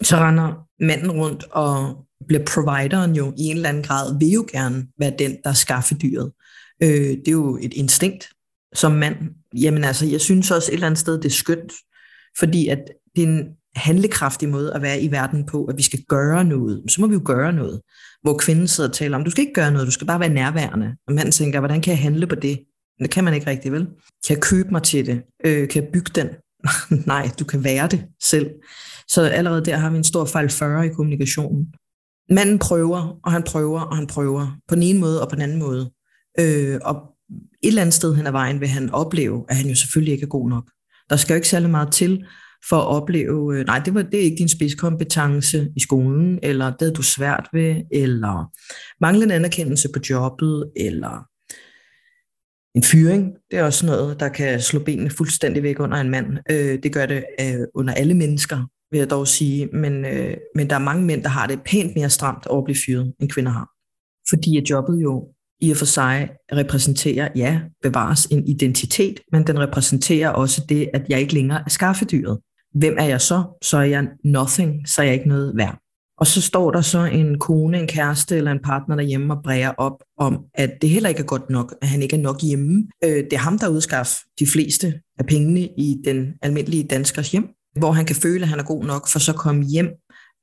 Så 0.03 0.17
render 0.17 0.67
manden 0.85 1.11
rundt 1.11 1.45
og 1.51 2.07
bliver 2.27 2.45
provideren 2.45 3.17
jo 3.17 3.35
i 3.39 3.43
en 3.43 3.57
eller 3.57 3.69
anden 3.69 3.83
grad, 3.83 4.19
vil 4.19 4.29
jo 4.29 4.47
gerne 4.53 4.87
være 4.99 5.15
den, 5.19 5.37
der 5.45 5.53
skaffer 5.53 5.95
dyret. 5.95 6.33
Øh, 6.83 6.89
det 6.89 7.29
er 7.29 7.33
jo 7.33 7.59
et 7.63 7.75
instinkt 7.75 8.29
som 8.75 8.93
mand. 8.93 9.17
Jamen 9.55 9.85
altså, 9.85 10.07
jeg 10.07 10.21
synes 10.21 10.51
også 10.51 10.71
et 10.71 10.75
eller 10.75 10.87
andet 10.87 10.99
sted, 10.99 11.19
det 11.19 11.25
er 11.25 11.31
skønt, 11.31 11.73
fordi 12.39 12.69
at 12.69 12.79
det 13.17 13.25
er 13.25 13.27
en 13.27 13.49
handlekraftig 13.75 14.49
måde 14.49 14.75
at 14.75 14.83
være 14.83 15.01
i 15.01 15.11
verden 15.11 15.47
på, 15.47 15.65
at 15.65 15.77
vi 15.77 15.83
skal 15.83 16.03
gøre 16.09 16.45
noget. 16.45 16.85
Så 16.89 17.01
må 17.01 17.07
vi 17.07 17.15
jo 17.15 17.23
gøre 17.25 17.53
noget 17.53 17.81
hvor 18.23 18.39
kvinden 18.39 18.69
sidder 18.69 18.91
og 18.91 18.95
taler 18.95 19.17
om, 19.17 19.25
du 19.25 19.31
skal 19.31 19.43
ikke 19.43 19.55
gøre 19.55 19.73
noget, 19.73 19.87
du 19.87 19.93
skal 19.93 20.07
bare 20.07 20.21
være 20.21 20.29
nærværende. 20.29 20.97
Og 21.07 21.15
manden 21.15 21.33
tænker, 21.33 21.59
hvordan 21.59 21.81
kan 21.81 21.91
jeg 21.91 21.99
handle 21.99 22.27
på 22.27 22.35
det? 22.35 22.61
Det 22.99 23.11
kan 23.11 23.25
man 23.25 23.35
ikke 23.35 23.47
rigtig, 23.47 23.73
vel? 23.73 23.87
Kan 24.27 24.37
jeg 24.37 24.41
købe 24.41 24.71
mig 24.71 24.83
til 24.83 25.07
det? 25.07 25.23
Øh, 25.45 25.69
kan 25.69 25.83
jeg 25.83 25.93
bygge 25.93 26.11
den? 26.15 26.29
Nej, 27.07 27.31
du 27.39 27.45
kan 27.45 27.65
være 27.65 27.89
det 27.89 28.05
selv. 28.23 28.51
Så 29.09 29.23
allerede 29.23 29.65
der 29.65 29.77
har 29.77 29.91
vi 29.91 29.97
en 29.97 30.05
stor 30.05 30.25
fejl 30.25 30.51
40 30.51 30.87
i 30.87 30.89
kommunikationen. 30.89 31.67
manden 32.31 32.59
prøver, 32.59 33.19
og 33.25 33.33
han 33.33 33.43
prøver, 33.43 33.81
og 33.81 33.97
han 33.97 34.07
prøver, 34.07 34.57
på 34.69 34.75
den 34.75 34.83
ene 34.83 35.01
måde 35.01 35.23
og 35.23 35.29
på 35.29 35.35
den 35.35 35.43
anden 35.43 35.59
måde. 35.59 35.91
Øh, 36.41 36.79
og 36.85 36.97
et 37.63 37.69
eller 37.69 37.83
andet 37.83 37.95
sted 37.95 38.15
hen 38.15 38.27
ad 38.27 38.33
vejen 38.33 38.61
vil 38.61 38.69
han 38.69 38.91
opleve, 38.91 39.45
at 39.49 39.57
han 39.57 39.67
jo 39.67 39.75
selvfølgelig 39.75 40.13
ikke 40.13 40.25
er 40.25 40.29
god 40.29 40.49
nok. 40.49 40.71
Der 41.11 41.17
skal 41.17 41.35
jo 41.35 41.37
ikke 41.37 41.49
særlig 41.49 41.71
meget 41.71 41.93
til 41.93 42.25
for 42.69 42.77
at 42.77 42.87
opleve, 42.87 43.59
øh, 43.59 43.67
nej, 43.67 43.79
det, 43.79 43.95
var, 43.95 44.03
det 44.03 44.21
er 44.21 44.25
ikke 44.25 44.37
din 44.37 44.49
spidskompetence 44.49 45.69
i 45.77 45.81
skolen, 45.81 46.39
eller 46.43 46.67
det 46.67 46.77
havde 46.81 46.95
du 46.95 47.03
svært 47.03 47.49
ved, 47.53 47.83
eller 47.93 48.53
manglende 49.01 49.35
anerkendelse 49.35 49.89
på 49.95 50.01
jobbet, 50.11 50.71
eller 50.77 51.27
en 52.75 52.83
fyring. 52.83 53.33
Det 53.51 53.59
er 53.59 53.65
også 53.65 53.87
noget, 53.87 54.21
der 54.21 54.29
kan 54.29 54.61
slå 54.61 54.81
benene 54.81 55.11
fuldstændig 55.11 55.63
væk 55.63 55.81
under 55.81 55.97
en 55.97 56.11
mand. 56.11 56.39
Øh, 56.51 56.83
det 56.83 56.93
gør 56.93 57.07
det 57.07 57.25
øh, 57.41 57.67
under 57.75 57.95
alle 57.95 58.15
mennesker, 58.15 58.67
vil 58.91 58.99
jeg 58.99 59.11
dog 59.11 59.29
sige. 59.29 59.67
Men, 59.67 60.05
øh, 60.05 60.37
men 60.55 60.71
der 60.71 60.75
er 60.75 60.81
mange 60.81 61.05
mænd, 61.05 61.23
der 61.23 61.29
har 61.29 61.47
det 61.47 61.61
pænt 61.63 61.97
mere 61.97 62.11
stramt 62.11 62.47
over 62.47 62.61
at 62.61 62.65
blive 62.65 62.79
fyret, 62.87 63.15
end 63.21 63.31
kvinder 63.31 63.53
har. 63.53 63.69
Fordi 64.31 64.57
at 64.57 64.71
jobbet 64.71 65.03
jo 65.03 65.29
i 65.61 65.71
og 65.71 65.77
for 65.77 65.85
sig 65.85 66.31
repræsenterer, 66.53 67.29
ja, 67.37 67.61
bevares 67.83 68.27
en 68.27 68.49
identitet, 68.49 69.21
men 69.33 69.47
den 69.47 69.61
repræsenterer 69.61 70.29
også 70.29 70.65
det, 70.69 70.91
at 70.95 71.03
jeg 71.09 71.21
ikke 71.21 71.35
længere 71.35 71.63
er 71.67 71.71
skaffedyret. 71.71 72.39
Hvem 72.75 72.97
er 72.99 73.05
jeg 73.05 73.21
så? 73.21 73.45
Så 73.63 73.77
er 73.77 73.83
jeg 73.83 74.09
nothing, 74.25 74.89
så 74.89 75.03
er 75.03 75.07
jeg 75.07 75.15
ikke 75.15 75.29
noget 75.29 75.57
værd. 75.57 75.79
Og 76.19 76.27
så 76.27 76.43
står 76.43 76.71
der 76.71 76.81
så 76.81 77.05
en 77.05 77.39
kone, 77.39 77.79
en 77.79 77.87
kæreste 77.87 78.37
eller 78.37 78.53
en 78.53 78.63
partner 78.65 78.97
derhjemme 78.97 79.35
og 79.35 79.43
bræger 79.43 79.71
op 79.71 80.03
om, 80.19 80.45
at 80.55 80.71
det 80.83 80.91
heller 80.91 81.09
ikke 81.09 81.21
er 81.21 81.27
godt 81.27 81.51
nok, 81.51 81.75
at 81.83 81.89
han 81.89 82.03
ikke 82.03 82.17
er 82.17 82.21
nok 82.21 82.43
hjemme. 82.43 82.89
Øh, 83.05 83.11
det 83.11 83.33
er 83.33 83.39
ham, 83.39 83.59
der 83.59 83.69
udskaffer 83.69 84.23
de 84.39 84.47
fleste 84.47 85.01
af 85.19 85.27
pengene 85.27 85.61
i 85.61 85.97
den 86.05 86.33
almindelige 86.43 86.85
danskers 86.85 87.31
hjem, 87.31 87.49
hvor 87.79 87.93
han 87.93 88.05
kan 88.05 88.17
føle, 88.17 88.43
at 88.43 88.49
han 88.49 88.59
er 88.59 88.65
god 88.65 88.85
nok 88.85 89.09
for 89.09 89.19
så 89.19 89.33
at 89.33 89.39
komme 89.39 89.65
hjem 89.65 89.89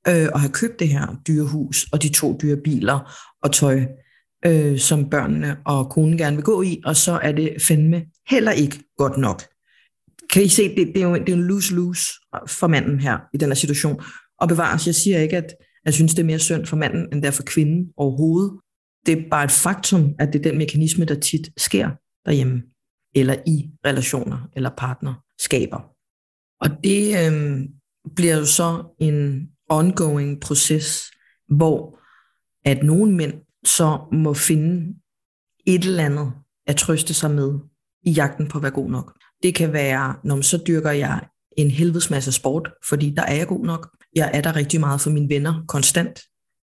øh, 0.08 0.28
og 0.34 0.40
have 0.40 0.52
købt 0.52 0.80
det 0.80 0.88
her 0.88 1.22
dyre 1.28 1.46
hus 1.46 1.88
og 1.92 2.04
de 2.04 2.10
to 2.10 2.38
dyre 2.42 2.58
biler 2.64 3.14
og 3.44 3.52
tøj, 3.52 3.86
øh, 4.46 4.80
som 4.80 5.10
børnene 5.10 5.58
og 5.66 5.90
konen 5.90 6.18
gerne 6.18 6.36
vil 6.36 6.46
gå 6.46 6.62
i, 6.62 6.82
og 6.86 6.96
så 6.96 7.20
er 7.24 7.32
det 7.32 7.62
fandme 7.62 8.06
heller 8.30 8.52
ikke 8.52 8.84
godt 8.98 9.18
nok. 9.18 9.44
Kan 10.34 10.44
I 10.44 10.48
se, 10.48 10.76
det, 10.76 10.88
det 10.88 11.02
er 11.02 11.08
jo 11.08 11.16
det 11.16 11.30
er 11.30 11.34
en 11.34 11.48
lose-lose 11.48 12.04
for 12.48 12.68
manden 12.68 13.00
her 13.00 13.18
i 13.34 13.38
den 13.38 13.50
her 13.50 13.56
situation. 13.56 14.02
Og 14.40 14.48
bevares, 14.48 14.88
jeg 14.88 14.96
siger 14.96 15.20
ikke, 15.20 15.38
at 15.38 15.54
jeg 15.86 15.94
synes, 15.94 16.14
det 16.14 16.22
er 16.22 16.26
mere 16.26 16.40
synd 16.40 16.66
for 16.66 16.78
manden, 16.78 17.08
end 17.14 17.22
det 17.22 17.28
er 17.28 17.32
for 17.32 17.44
kvinden 17.44 17.94
overhovedet. 17.98 18.60
Det 19.06 19.18
er 19.18 19.30
bare 19.30 19.44
et 19.44 19.52
faktum, 19.52 20.16
at 20.20 20.34
det 20.34 20.46
er 20.46 20.50
den 20.50 20.58
mekanisme, 20.58 21.06
der 21.06 21.20
tit 21.20 21.50
sker 21.58 21.90
derhjemme, 22.26 22.64
eller 23.16 23.36
i 23.48 23.70
relationer 23.86 24.50
eller 24.56 24.70
partnerskaber. 24.78 25.80
Og 26.62 26.70
det 26.84 27.32
øh, 27.32 27.60
bliver 28.16 28.38
jo 28.38 28.46
så 28.46 28.96
en 29.00 29.50
ongoing 29.70 30.42
proces, 30.42 31.12
hvor 31.48 32.00
at 32.66 32.84
nogle 32.84 33.16
mænd 33.16 33.34
så 33.66 34.00
må 34.12 34.34
finde 34.34 34.96
et 35.66 35.86
eller 35.86 36.06
andet 36.06 36.34
at 36.68 36.76
trøste 36.76 37.14
sig 37.14 37.32
med 37.32 37.60
i 38.04 38.12
jagten 38.12 38.48
på 38.48 38.58
at 38.58 38.62
være 38.62 38.72
god 38.72 38.90
nok. 38.90 39.17
Det 39.44 39.56
kan 39.56 39.74
være, 39.74 40.16
når 40.24 40.42
så 40.42 40.60
dyrker 40.68 40.92
jeg 40.92 41.20
en 41.58 41.72
helvedes 41.72 42.10
masse 42.10 42.32
sport, 42.32 42.72
fordi 42.90 43.10
der 43.10 43.24
er 43.24 43.36
jeg 43.36 43.48
god 43.48 43.66
nok. 43.66 43.90
Jeg 44.16 44.32
er 44.34 44.42
der 44.42 44.56
rigtig 44.56 44.80
meget 44.80 45.02
for 45.02 45.10
mine 45.10 45.30
venner 45.30 45.64
konstant, 45.68 46.20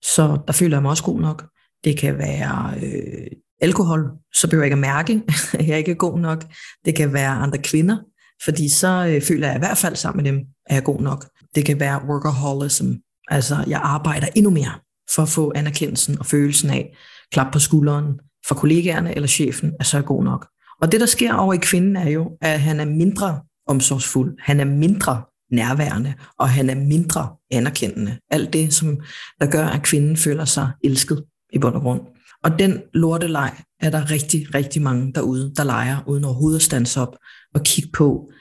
så 0.03 0.37
der 0.47 0.53
føler 0.53 0.77
jeg 0.77 0.81
mig 0.81 0.91
også 0.91 1.03
god 1.03 1.21
nok. 1.21 1.45
Det 1.83 1.97
kan 1.97 2.17
være 2.17 2.73
øh, 2.83 3.27
alkohol, 3.61 4.11
så 4.35 4.47
behøver 4.47 4.63
jeg 4.63 4.67
ikke 4.67 4.73
at 4.73 4.79
mærke, 4.79 5.21
at 5.53 5.67
jeg 5.69 5.77
ikke 5.77 5.91
er 5.91 5.95
god 5.95 6.19
nok. 6.19 6.45
Det 6.85 6.95
kan 6.95 7.13
være 7.13 7.29
andre 7.29 7.57
kvinder, 7.57 7.97
fordi 8.45 8.69
så 8.69 9.11
øh, 9.13 9.21
føler 9.21 9.47
jeg 9.47 9.55
i 9.55 9.59
hvert 9.59 9.77
fald 9.77 9.95
sammen 9.95 10.23
med 10.23 10.31
dem, 10.31 10.39
at 10.65 10.75
jeg 10.75 10.77
er 10.77 10.83
god 10.83 11.01
nok. 11.01 11.29
Det 11.55 11.65
kan 11.65 11.79
være 11.79 12.05
workaholism, 12.09 12.91
altså 13.27 13.63
jeg 13.67 13.79
arbejder 13.83 14.27
endnu 14.35 14.51
mere 14.51 14.79
for 15.15 15.21
at 15.21 15.29
få 15.29 15.51
anerkendelsen 15.55 16.19
og 16.19 16.25
følelsen 16.25 16.69
af 16.69 16.97
klap 17.31 17.53
på 17.53 17.59
skulderen 17.59 18.19
fra 18.47 18.55
kollegaerne 18.55 19.15
eller 19.15 19.27
chefen, 19.27 19.73
at 19.79 19.85
så 19.85 19.97
er 19.97 20.01
jeg 20.01 20.07
god 20.07 20.23
nok. 20.23 20.47
Og 20.81 20.91
det, 20.91 20.99
der 20.99 21.05
sker 21.05 21.33
over 21.33 21.53
i 21.53 21.57
kvinden, 21.57 21.95
er 21.95 22.09
jo, 22.09 22.37
at 22.41 22.59
han 22.59 22.79
er 22.79 22.85
mindre 22.85 23.41
omsorgsfuld, 23.67 24.35
han 24.39 24.59
er 24.59 24.65
mindre 24.65 25.21
nærværende, 25.51 26.13
og 26.39 26.49
han 26.49 26.69
er 26.69 26.75
mindre 26.75 27.29
anerkendende. 27.51 28.17
Alt 28.29 28.53
det, 28.53 28.73
som 28.73 28.99
der 29.39 29.45
gør, 29.45 29.65
at 29.65 29.83
kvinden 29.83 30.17
føler 30.17 30.45
sig 30.45 30.71
elsket 30.83 31.23
i 31.53 31.59
bund 31.59 31.75
og 31.75 31.81
grund. 31.81 32.01
Og 32.43 32.59
den 32.59 32.81
lorteleg 32.93 33.53
er 33.79 33.89
der 33.89 34.11
rigtig, 34.11 34.55
rigtig 34.55 34.81
mange 34.81 35.13
derude, 35.13 35.53
der 35.55 35.63
leger, 35.63 35.97
uden 36.07 36.23
overhovedet 36.23 36.57
at 36.57 36.63
stands 36.63 36.97
op 36.97 37.17
og 37.53 37.63
kigge 37.63 37.89
på, 37.93 38.31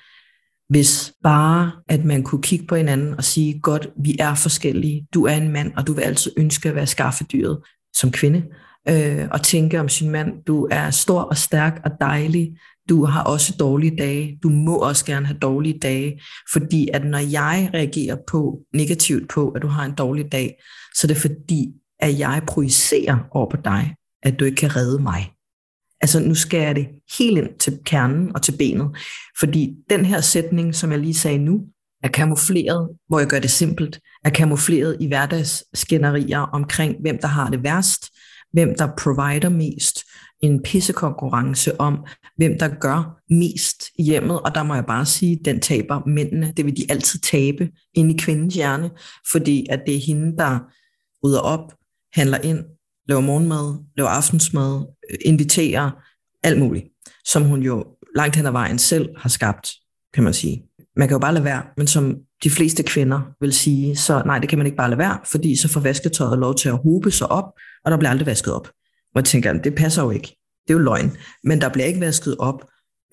hvis 0.68 1.12
bare, 1.23 1.73
at 1.88 2.04
man 2.04 2.23
kunne 2.23 2.42
kigge 2.42 2.66
på 2.66 2.76
hinanden 2.76 3.14
og 3.14 3.25
sige, 3.25 3.61
godt, 3.61 3.88
vi 4.02 4.16
er 4.18 4.35
forskellige, 4.35 5.07
du 5.14 5.26
er 5.26 5.35
en 5.35 5.52
mand, 5.52 5.73
og 5.76 5.87
du 5.87 5.92
vil 5.92 6.02
altid 6.02 6.33
ønske 6.37 6.68
at 6.68 6.75
være 6.75 6.87
skaffedyret 6.87 7.59
som 7.95 8.12
kvinde, 8.12 8.45
øh, 8.90 9.28
og 9.30 9.42
tænke 9.42 9.80
om 9.80 9.88
sin 9.88 10.11
mand, 10.11 10.45
du 10.45 10.68
er 10.71 10.90
stor 10.90 11.21
og 11.21 11.37
stærk 11.37 11.80
og 11.85 11.90
dejlig, 12.00 12.57
du 12.88 13.04
har 13.04 13.23
også 13.23 13.54
dårlige 13.61 13.97
dage, 13.97 14.38
du 14.42 14.49
må 14.49 14.76
også 14.76 15.04
gerne 15.04 15.26
have 15.26 15.38
dårlige 15.38 15.78
dage, 15.78 16.21
fordi 16.52 16.88
at 16.92 17.04
når 17.04 17.18
jeg 17.18 17.71
reagerer 17.75 18.16
på 18.28 18.59
negativt 18.75 19.28
på, 19.28 19.50
at 19.50 19.62
du 19.62 19.66
har 19.66 19.85
en 19.85 19.95
dårlig 19.95 20.33
dag, 20.33 20.62
så 20.95 21.07
er 21.07 21.09
det 21.09 21.16
fordi, 21.16 21.73
at 22.00 22.18
jeg 22.18 22.42
projicerer 22.47 23.18
over 23.30 23.50
på 23.50 23.57
dig, 23.64 23.95
at 24.23 24.40
du 24.40 24.45
ikke 24.45 24.57
kan 24.57 24.76
redde 24.76 25.02
mig. 25.02 25.33
Altså 26.00 26.21
nu 26.21 26.35
skal 26.35 26.61
jeg 26.61 26.76
det 26.76 26.88
helt 27.18 27.38
ind 27.38 27.59
til 27.59 27.78
kernen 27.85 28.35
og 28.35 28.42
til 28.42 28.57
benet, 28.59 28.97
fordi 29.38 29.75
den 29.90 30.04
her 30.04 30.21
sætning, 30.21 30.75
som 30.75 30.90
jeg 30.90 30.99
lige 30.99 31.14
sagde 31.14 31.38
nu, 31.38 31.61
er 32.02 32.09
kamufleret, 32.09 32.88
hvor 33.09 33.18
jeg 33.18 33.28
gør 33.28 33.38
det 33.38 33.50
simpelt, 33.50 34.00
er 34.25 34.30
kamufleret 34.30 34.97
i 35.00 35.07
hverdagsskænderier 35.07 36.38
omkring, 36.38 36.97
hvem 37.00 37.18
der 37.18 37.28
har 37.28 37.50
det 37.50 37.62
værst, 37.62 38.11
hvem 38.52 38.75
der 38.78 38.88
provider 38.99 39.49
mest, 39.49 40.05
en 40.40 40.62
pissekonkurrence 40.62 41.81
om, 41.81 42.07
hvem 42.37 42.59
der 42.59 42.69
gør 42.69 43.21
mest 43.31 43.85
i 43.99 44.02
hjemmet, 44.02 44.40
og 44.40 44.55
der 44.55 44.62
må 44.62 44.75
jeg 44.75 44.87
bare 44.87 45.07
sige, 45.07 45.40
den 45.45 45.61
taber 45.61 46.02
mændene. 46.07 46.52
Det 46.57 46.64
vil 46.64 46.76
de 46.76 46.87
altid 46.90 47.21
tabe 47.21 47.71
ind 47.95 48.11
i 48.11 48.17
kvindens 48.19 48.55
hjerne, 48.55 48.90
fordi 49.33 49.67
at 49.71 49.81
det 49.87 49.97
er 49.97 50.00
hende, 50.07 50.37
der 50.37 50.59
rydder 51.25 51.40
op, 51.40 51.75
handler 52.12 52.38
ind, 52.38 52.64
laver 53.09 53.21
morgenmad, 53.21 53.85
laver 53.97 54.11
aftensmad, 54.11 54.87
øh, 55.11 55.19
inviterer, 55.25 55.90
alt 56.43 56.59
muligt, 56.59 56.87
som 57.25 57.43
hun 57.43 57.62
jo 57.62 57.85
langt 58.17 58.37
hen 58.37 58.47
ad 58.47 58.52
vejen 58.52 58.78
selv 58.78 59.09
har 59.17 59.28
skabt, 59.28 59.71
kan 60.14 60.25
man 60.25 60.35
sige. 60.35 60.64
Man 60.97 61.09
kan 61.09 61.14
jo 61.14 61.19
bare 61.19 61.35
lade 61.35 61.45
være, 61.45 61.62
men 61.76 61.87
som 61.87 62.17
de 62.45 62.50
fleste 62.50 62.83
kvinder 62.83 63.21
vil 63.40 63.52
sige, 63.52 63.97
så 63.97 64.23
nej, 64.26 64.38
det 64.38 64.49
kan 64.49 64.59
man 64.59 64.67
ikke 64.67 64.76
bare 64.76 64.90
lade 64.90 64.99
være, 64.99 65.19
fordi 65.25 65.57
så 65.57 65.69
får 65.69 65.81
vasketøjet 65.81 66.38
lov 66.38 66.55
til 66.55 66.69
at 66.69 66.78
hobe 66.83 67.11
sig 67.11 67.31
op, 67.31 67.52
og 67.85 67.90
der 67.90 67.97
bliver 67.99 68.11
aldrig 68.11 68.26
vasket 68.26 68.54
op. 68.54 68.68
Og 69.14 69.16
jeg 69.16 69.25
tænker, 69.25 69.52
det 69.52 69.75
passer 69.75 70.02
jo 70.02 70.11
ikke. 70.11 70.37
Det 70.68 70.75
er 70.75 70.78
jo 70.78 70.85
løgn. 70.85 71.16
Men 71.44 71.61
der 71.61 71.68
bliver 71.68 71.87
ikke 71.87 72.00
vasket 72.00 72.37
op, 72.38 72.64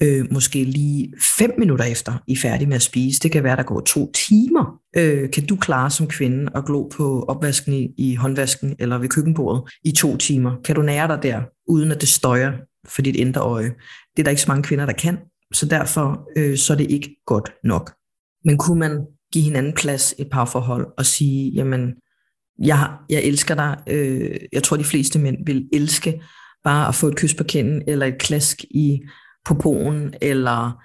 øh, 0.02 0.26
måske 0.32 0.64
lige 0.64 1.14
fem 1.38 1.52
minutter 1.58 1.86
efter, 1.86 2.24
I 2.28 2.32
er 2.32 2.38
færdige 2.42 2.68
med 2.68 2.76
at 2.76 2.82
spise. 2.82 3.20
Det 3.20 3.32
kan 3.32 3.44
være, 3.44 3.56
der 3.56 3.64
går 3.64 3.80
to 3.80 4.12
timer. 4.12 4.80
Øh, 4.98 5.32
kan 5.32 5.46
du 5.46 5.56
klare 5.56 5.92
som 5.92 6.08
kvinde 6.08 6.52
at 6.56 6.66
glo 6.66 6.88
på 6.88 7.24
opvasken 7.28 7.74
i, 7.74 7.94
i 7.98 8.16
håndvasken 8.16 8.76
eller 8.80 8.98
ved 8.98 9.10
køkkenbordet 9.10 9.74
i 9.84 9.92
to 9.92 10.18
timer? 10.18 10.56
Kan 10.64 10.76
du 10.76 10.82
nære 10.82 11.08
dig 11.08 11.24
der, 11.24 11.42
uden 11.68 11.92
at 11.92 12.02
det 12.02 12.10
støjer 12.10 12.54
for 12.88 13.02
dit 13.02 13.16
indre 13.16 13.42
øje? 13.42 13.74
Det 14.16 14.20
er 14.20 14.24
der 14.24 14.30
ikke 14.30 14.42
så 14.42 14.52
mange 14.52 14.64
kvinder, 14.64 14.86
der 14.86 14.94
kan, 14.94 15.18
så 15.54 15.66
derfor 15.66 16.30
øh, 16.38 16.58
så 16.58 16.74
er 16.74 16.78
det 16.78 16.92
ikke 16.92 17.16
godt 17.26 17.52
nok. 17.64 17.94
Men 18.46 18.58
kunne 18.58 18.80
man 18.80 19.06
give 19.34 19.44
hinanden 19.44 19.74
plads 19.74 20.14
i 20.18 20.22
et 20.22 20.30
parforhold 20.32 20.88
og 20.98 21.06
sige, 21.06 21.52
jamen, 21.52 21.94
jeg, 22.60 22.92
jeg 23.10 23.24
elsker 23.24 23.56
dig. 23.56 23.78
Øh, 23.88 24.40
jeg 24.54 24.64
tror, 24.64 24.78
de 24.78 24.84
fleste 24.84 25.20
mænd 25.20 25.38
vil 25.46 25.70
elske 25.74 26.22
bare 26.64 26.88
at 26.88 26.96
få 26.96 27.08
et 27.08 27.16
kys 27.16 27.34
på 27.34 27.44
kinden, 27.44 27.84
eller 27.88 28.06
et 28.06 28.18
klask 28.18 28.64
i 28.64 29.02
popoen, 29.46 30.14
eller 30.22 30.84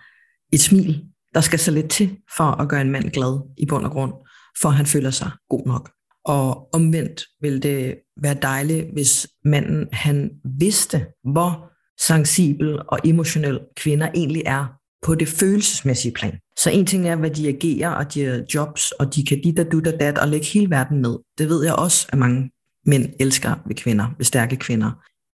et 0.53 0.61
smil. 0.61 1.05
Der 1.35 1.41
skal 1.41 1.59
så 1.59 1.71
lidt 1.71 1.91
til 1.91 2.17
for 2.37 2.45
at 2.45 2.69
gøre 2.69 2.81
en 2.81 2.91
mand 2.91 3.11
glad 3.11 3.41
i 3.59 3.67
bund 3.67 3.85
og 3.85 3.91
grund, 3.91 4.13
for 4.61 4.69
han 4.69 4.87
føler 4.87 5.11
sig 5.11 5.31
god 5.49 5.67
nok. 5.67 5.91
Og 6.25 6.75
omvendt 6.75 7.25
vil 7.41 7.63
det 7.63 7.97
være 8.23 8.37
dejligt, 8.43 8.93
hvis 8.93 9.29
manden 9.45 9.89
han 9.93 10.31
vidste, 10.59 11.07
hvor 11.33 11.71
sensibel 12.01 12.79
og 12.89 12.99
emotionel 13.05 13.61
kvinder 13.77 14.09
egentlig 14.15 14.43
er 14.47 14.80
på 15.03 15.15
det 15.15 15.29
følelsesmæssige 15.29 16.13
plan. 16.13 16.39
Så 16.59 16.71
en 16.71 16.87
ting 16.87 17.09
er, 17.09 17.17
hvad 17.17 17.31
de 17.31 17.49
agerer, 17.49 17.91
og 17.91 18.15
de 18.15 18.25
har 18.25 18.43
jobs, 18.55 18.93
og 18.93 19.15
de 19.15 19.25
kan 19.25 19.41
dit 19.43 19.59
og 19.59 19.73
dut 19.73 19.87
og 19.87 20.01
dat, 20.01 20.19
og 20.19 20.29
lægge 20.29 20.47
hele 20.47 20.71
verden 20.71 21.01
ned. 21.01 21.19
Det 21.39 21.49
ved 21.49 21.65
jeg 21.65 21.75
også, 21.75 22.07
at 22.13 22.19
mange 22.19 22.51
mænd 22.87 23.09
elsker 23.21 23.55
ved 23.67 23.75
kvinder, 23.75 24.07
ved 24.19 24.25
stærke 24.25 24.57
kvinder. 24.57 24.91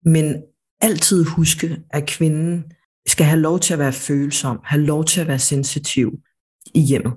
Men 0.08 0.42
altid 0.80 1.24
huske, 1.24 1.82
at 1.90 2.06
kvinden 2.06 2.64
skal 3.06 3.26
have 3.26 3.40
lov 3.40 3.60
til 3.60 3.72
at 3.72 3.78
være 3.78 3.92
følsom, 3.92 4.60
have 4.64 4.82
lov 4.82 5.04
til 5.04 5.20
at 5.20 5.28
være 5.28 5.38
sensitiv 5.38 6.18
i 6.74 6.80
hjemmet. 6.80 7.12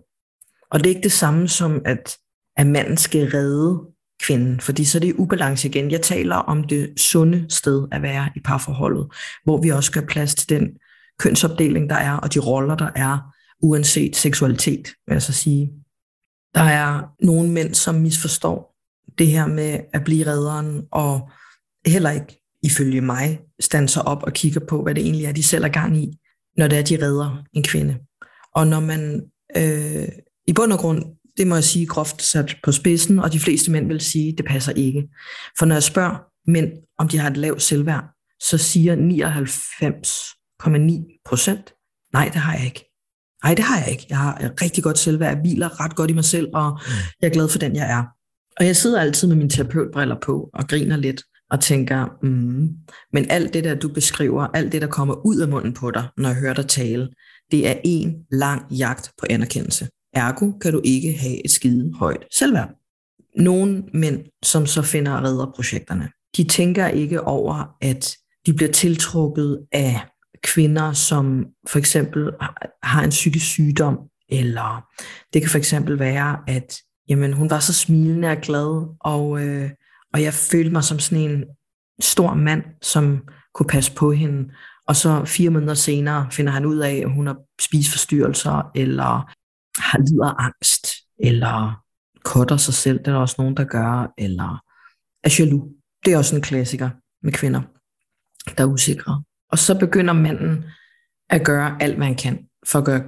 Og 0.72 0.80
det 0.80 0.86
er 0.86 0.96
ikke 0.96 1.04
det 1.04 1.12
samme 1.12 1.48
som, 1.48 1.82
at, 1.86 2.18
at 2.58 2.68
manden 2.68 2.98
skal 2.98 3.30
redde 3.32 3.80
kvinden, 4.24 4.60
fordi 4.60 4.86
så 4.86 4.98
er 4.98 5.00
det 5.00 5.14
ubalance 5.14 5.68
igen. 5.68 5.92
Jeg 5.92 6.02
taler 6.02 6.36
om 6.36 6.64
det 6.64 7.00
sunde 7.00 7.46
sted 7.50 7.88
at 7.92 8.02
være 8.02 8.30
i 8.36 8.40
parforholdet, 8.40 9.08
hvor 9.44 9.62
vi 9.62 9.70
også 9.70 9.92
gør 9.92 10.02
plads 10.02 10.36
til 10.36 10.50
den 10.50 10.70
kønsopdeling, 11.20 11.90
der 11.90 11.96
er, 11.96 12.12
og 12.12 12.34
de 12.34 12.40
roller, 12.40 12.76
der 12.76 12.90
er, 12.96 13.34
uanset 13.62 14.16
seksualitet, 14.16 14.88
vil 15.08 15.14
jeg 15.14 15.22
så 15.22 15.34
sige. 15.34 15.72
Der 16.56 16.62
er 16.62 17.02
nogle 17.26 17.52
mænd, 17.52 17.74
som 17.74 17.96
misforstår 17.96 18.76
det 19.18 19.28
her 19.28 19.48
med 19.48 19.80
at 19.94 20.04
blive 20.04 20.26
redderen, 20.26 20.84
og 20.92 21.30
heller 21.86 22.12
ikke 22.12 22.42
ifølge 22.64 23.02
mig 23.02 23.40
standser 23.60 24.02
op 24.02 24.24
og 24.24 24.34
kigger 24.34 24.60
på, 24.60 24.84
hvad 24.84 24.96
det 24.96 25.04
egentlig 25.04 25.26
er, 25.26 25.32
de 25.32 25.44
selv 25.44 25.64
er 25.64 25.70
gang 25.70 25.98
i, 25.98 26.18
når 26.58 26.68
det 26.68 26.78
er, 26.78 26.84
de 26.84 27.06
redder 27.06 27.44
en 27.54 27.64
kvinde. 27.64 27.98
Og 28.56 28.68
når 28.68 28.80
man 28.80 29.22
øh, 29.58 30.08
i 30.48 30.54
bund 30.54 30.74
og 30.74 30.80
grund, 30.80 31.06
det 31.38 31.48
må 31.48 31.56
jeg 31.56 31.64
sige 31.64 31.86
groft 31.86 32.22
sat 32.22 32.56
på 32.64 32.72
spidsen, 32.72 33.20
og 33.20 33.34
de 33.34 33.40
fleste 33.40 33.72
mænd 33.72 33.88
vil 33.88 34.02
sige, 34.02 34.38
det 34.38 34.46
passer 34.46 34.72
ikke. 34.72 35.08
For 35.60 35.66
når 35.66 35.76
jeg 35.76 35.84
spørger 35.84 36.18
mænd, 36.52 36.72
om 36.98 37.08
de 37.08 37.18
har 37.18 37.30
et 37.30 37.38
lavt 37.38 37.62
selvværd, 37.62 38.04
så 38.42 38.58
siger 38.58 38.96
99,9 40.64 41.22
procent, 41.26 41.74
nej, 42.14 42.26
det 42.26 42.36
har 42.36 42.54
jeg 42.54 42.66
ikke. 42.66 42.86
Nej, 43.44 43.54
det 43.56 43.66
har 43.66 43.80
jeg 43.80 43.92
ikke. 43.92 44.06
Jeg 44.10 44.18
har 44.18 44.38
et 44.38 44.62
rigtig 44.62 44.84
godt 44.84 44.98
selvværd. 44.98 45.34
Jeg 45.34 45.42
hviler 45.42 45.82
ret 45.82 45.96
godt 45.96 46.12
i 46.12 46.14
mig 46.14 46.26
selv, 46.26 46.50
og 46.54 46.80
jeg 47.22 47.28
er 47.28 47.34
glad 47.34 47.50
for 47.50 47.60
den, 47.60 47.76
jeg 47.76 47.92
er. 47.92 48.04
Og 48.60 48.66
jeg 48.66 48.76
sidder 48.76 49.02
altid 49.02 49.28
med 49.28 49.36
mine 49.36 49.50
terapeutbriller 49.50 50.16
på 50.22 50.50
og 50.54 50.68
griner 50.68 50.98
lidt 50.98 51.24
og 51.52 51.60
tænker, 51.60 52.08
mm, 52.24 52.70
men 53.14 53.26
alt 53.30 53.54
det 53.54 53.64
der, 53.64 53.76
du 53.76 53.88
beskriver, 53.88 54.48
alt 54.54 54.72
det, 54.72 54.82
der 54.82 54.88
kommer 54.88 55.26
ud 55.26 55.38
af 55.38 55.48
munden 55.48 55.74
på 55.74 55.92
dig, 55.92 56.08
når 56.18 56.30
jeg 56.30 56.38
hører 56.38 56.54
dig 56.54 56.68
tale, 56.68 57.10
det 57.52 57.68
er 57.68 57.76
en 57.84 58.16
lang 58.32 58.72
jagt 58.72 59.12
på 59.20 59.26
anerkendelse. 59.30 59.88
Ergo 60.14 60.52
kan 60.52 60.74
du 60.74 60.82
ikke 60.84 61.14
have 61.14 61.46
et 61.46 61.52
skide 61.52 61.94
højt 61.94 62.26
selvværd. 62.34 62.70
Nogle 63.38 63.84
mænd, 63.94 64.20
som 64.44 64.66
så 64.66 64.82
finder 64.82 65.24
redder 65.24 65.52
projekterne, 65.56 66.10
de 66.38 66.44
tænker 66.44 66.88
ikke 66.88 67.22
over, 67.22 67.76
at 67.82 68.16
de 68.46 68.54
bliver 68.54 68.72
tiltrukket 68.72 69.60
af 69.72 70.02
kvinder, 70.44 70.94
som 70.94 71.46
for 71.68 71.80
eksempel 71.80 72.32
har 72.84 73.04
en 73.04 73.10
psykisk 73.10 73.46
sygdom, 73.46 74.00
eller 74.30 74.86
det 75.34 75.42
kan 75.42 75.52
for 75.52 75.58
eksempel 75.58 76.00
være, 76.00 76.38
at 76.48 76.82
jamen, 77.10 77.34
hun 77.34 77.50
var 77.50 77.60
så 77.60 77.74
smilende 77.74 78.28
og 78.28 78.38
glad, 78.38 78.96
og, 79.00 79.46
øh, 79.46 79.70
og 80.14 80.24
jeg 80.24 80.34
følte 80.34 80.72
mig 80.72 80.84
som 80.84 81.00
sådan 81.00 81.30
en 81.32 81.44
stor 82.02 82.34
mand, 82.34 82.64
som 82.82 83.28
kunne 83.54 83.68
passe 83.68 83.96
på 83.96 84.12
hende. 84.12 84.54
Og 84.88 84.96
så 84.96 85.26
fire 85.26 85.50
måneder 85.50 85.74
senere 85.74 86.28
finder 86.32 86.52
han 86.52 86.66
ud 86.66 86.78
af, 86.78 86.96
at 86.96 87.12
hun 87.12 87.28
har 87.28 87.38
spiseforstyrrelser, 87.62 88.72
eller 88.76 89.32
har 89.82 89.98
lider 89.98 90.42
angst, 90.42 90.88
eller 91.20 91.84
kutter 92.26 92.58
sig 92.58 92.74
selv, 92.74 93.00
det 93.00 93.08
er 93.08 93.12
der 93.12 93.20
også 93.20 93.36
nogen, 93.38 93.58
der 93.58 93.64
gør, 93.64 94.14
eller 94.18 94.64
er 95.24 95.36
jaloux. 95.40 95.72
Det 96.06 96.14
er 96.14 96.18
også 96.18 96.36
en 96.36 96.42
klassiker 96.42 96.90
med 97.24 97.34
kvinder, 97.34 97.62
der 98.58 98.64
er 98.64 98.68
usikre. 98.68 99.24
Og 99.52 99.60
så 99.60 99.80
begynder 99.80 100.14
manden 100.14 100.64
at 101.30 101.46
gøre 101.46 101.78
alt, 101.82 101.96
hvad 101.96 102.06
han 102.06 102.16
kan 102.16 102.40
for 102.68 102.80
at 102.80 102.86
gøre 102.86 103.04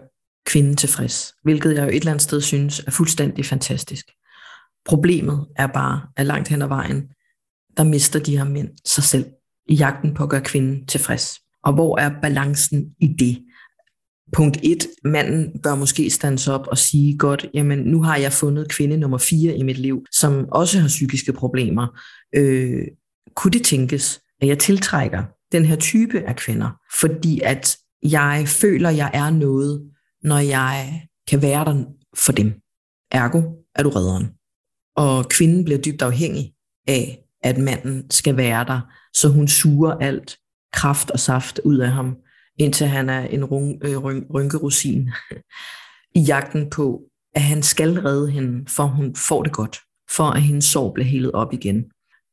kvinden 0.46 0.76
tilfreds, 0.76 1.34
hvilket 1.44 1.76
jeg 1.76 1.84
jo 1.84 1.88
et 1.88 1.96
eller 1.96 2.12
andet 2.12 2.22
sted 2.22 2.42
synes 2.42 2.80
er 2.80 2.92
fuldstændig 2.92 3.46
fantastisk. 3.46 4.06
Problemet 4.86 5.48
er 5.56 5.68
bare, 5.68 6.02
at 6.18 6.26
langt 6.26 6.48
hen 6.48 6.62
ad 6.62 6.68
vejen, 6.68 7.08
der 7.78 7.84
mister 7.84 8.20
de 8.20 8.38
her 8.38 8.44
mænd 8.44 8.70
sig 8.86 9.04
selv 9.04 9.26
i 9.70 9.76
jagten 9.76 10.14
på 10.14 10.24
at 10.24 10.30
gøre 10.30 10.42
kvinden 10.42 10.86
tilfreds. 10.86 11.40
Og 11.64 11.74
hvor 11.74 12.00
er 12.00 12.12
balancen 12.22 12.96
i 13.00 13.08
det? 13.20 13.44
Punkt 14.34 14.58
1. 14.64 14.88
Manden 15.04 15.62
bør 15.64 15.76
måske 15.76 16.10
stands 16.10 16.48
op 16.48 16.68
og 16.68 16.78
sige, 16.78 17.18
godt, 17.18 17.46
jamen 17.54 17.80
nu 17.80 18.04
har 18.04 18.18
jeg 18.18 18.32
fundet 18.32 18.70
kvinde 18.70 18.98
nummer 18.98 19.18
4 19.18 19.58
i 19.58 19.64
mit 19.64 19.78
liv, 19.78 20.06
som 20.12 20.46
også 20.52 20.80
har 20.80 20.88
psykiske 20.88 21.34
problemer. 21.34 22.00
Øh, 22.36 22.84
kunne 23.36 23.52
det 23.52 23.66
tænkes, 23.66 24.22
at 24.42 24.48
jeg 24.48 24.60
tiltrækker 24.60 25.24
den 25.52 25.66
her 25.66 25.76
type 25.76 26.20
af 26.20 26.36
kvinder, 26.36 26.70
fordi 27.00 27.42
at 27.44 27.78
jeg 28.04 28.44
føler, 28.48 28.90
jeg 28.90 29.12
er 29.14 29.30
noget, 29.30 29.92
når 30.24 30.38
jeg 30.40 31.02
kan 31.28 31.42
være 31.42 31.66
der 31.66 31.86
for 32.26 32.32
dem. 32.32 32.54
Ergo 33.12 33.42
er 33.76 33.84
du 33.84 33.90
redderen. 33.90 34.30
Og 34.96 35.30
kvinden 35.30 35.64
bliver 35.64 35.82
dybt 35.82 36.02
afhængig 36.02 36.54
af, 36.88 37.24
at 37.44 37.58
manden 37.58 38.12
skal 38.12 38.38
være 38.38 38.66
der, 38.66 38.82
så 39.14 39.30
hun 39.30 39.48
suger 39.48 39.92
alt 39.92 40.38
kraft 40.74 41.12
og 41.12 41.20
saft 41.20 41.60
ud 41.66 41.78
af 41.78 41.92
ham, 41.92 42.18
indtil 42.58 42.88
han 42.88 43.10
er 43.10 43.22
en 43.22 43.44
øh, 43.84 43.98
rynkerosin 44.34 45.10
i 46.16 46.20
jagten 46.20 46.70
på, 46.70 47.02
at 47.36 47.42
han 47.42 47.64
skal 47.64 48.00
redde 48.00 48.32
hende, 48.32 48.70
for 48.70 48.84
hun 48.84 49.16
får 49.16 49.44
det 49.44 49.54
godt, 49.54 49.80
for 50.16 50.24
at 50.24 50.42
hendes 50.42 50.66
sorg 50.66 50.94
bliver 50.94 51.08
helet 51.08 51.32
op 51.32 51.54
igen. 51.54 51.86